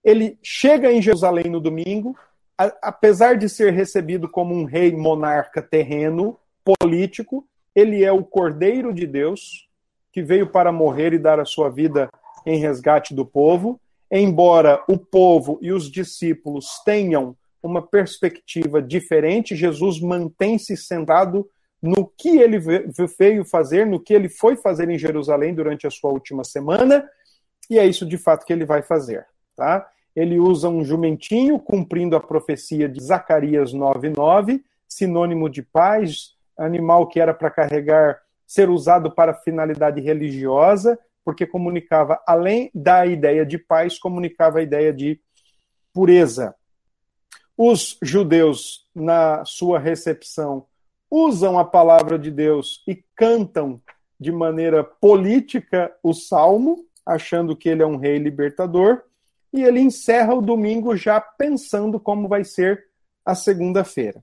[0.04, 2.16] Ele chega em Jerusalém no domingo,
[2.56, 7.44] a, apesar de ser recebido como um rei monarca terreno, político,
[7.74, 9.68] ele é o Cordeiro de Deus,
[10.12, 12.08] que veio para morrer e dar a sua vida
[12.46, 13.82] em resgate do povo.
[14.12, 17.36] Embora o povo e os discípulos tenham
[17.66, 21.50] uma perspectiva diferente, Jesus mantém-se centrado
[21.82, 22.60] no que ele
[23.18, 27.08] veio fazer, no que ele foi fazer em Jerusalém durante a sua última semana,
[27.70, 29.26] e é isso de fato que ele vai fazer,
[29.56, 29.88] tá?
[30.16, 37.20] Ele usa um jumentinho cumprindo a profecia de Zacarias 9:9, sinônimo de paz, animal que
[37.20, 43.98] era para carregar, ser usado para finalidade religiosa, porque comunicava além da ideia de paz,
[43.98, 45.20] comunicava a ideia de
[45.92, 46.54] pureza.
[47.58, 50.66] Os judeus na sua recepção
[51.10, 53.82] usam a palavra de Deus e cantam
[54.20, 59.04] de maneira política o salmo, achando que ele é um rei libertador,
[59.54, 62.86] e ele encerra o domingo já pensando como vai ser
[63.26, 64.22] a segunda-feira.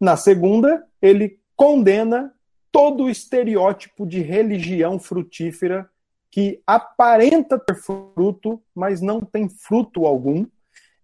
[0.00, 2.32] Na segunda, ele condena
[2.70, 5.90] todo o estereótipo de religião frutífera
[6.30, 10.46] que aparenta ter fruto, mas não tem fruto algum.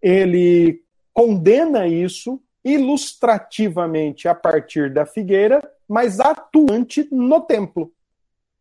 [0.01, 0.81] Ele
[1.17, 7.91] condena isso ilustrativamente a partir da figueira, mas atuante no templo.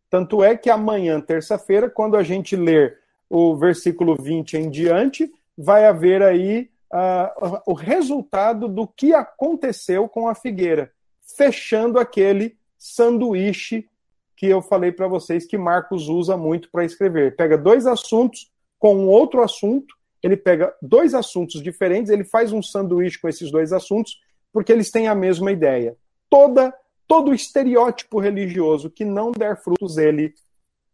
[0.09, 2.97] Tanto é que amanhã, terça-feira, quando a gente ler
[3.29, 10.29] o versículo 20 em diante, vai haver aí uh, o resultado do que aconteceu com
[10.29, 10.93] a figueira,
[11.35, 13.89] fechando aquele sanduíche
[14.37, 17.35] que eu falei para vocês que Marcos usa muito para escrever.
[17.35, 18.49] Pega dois assuntos
[18.79, 19.93] com outro assunto
[20.25, 24.19] ele pega dois assuntos diferentes, ele faz um sanduíche com esses dois assuntos,
[24.51, 25.95] porque eles têm a mesma ideia.
[26.27, 26.73] Toda
[27.07, 30.33] todo estereótipo religioso que não der frutos ele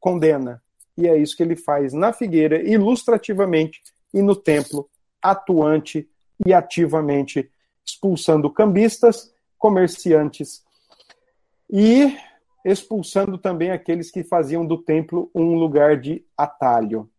[0.02, 0.62] condena.
[0.98, 3.82] E é isso que ele faz na figueira, ilustrativamente,
[4.14, 4.90] e no templo,
[5.22, 6.06] atuante
[6.46, 7.50] e ativamente,
[7.86, 10.62] expulsando cambistas, comerciantes
[11.72, 12.18] e
[12.66, 17.10] expulsando também aqueles que faziam do templo um lugar de atalho.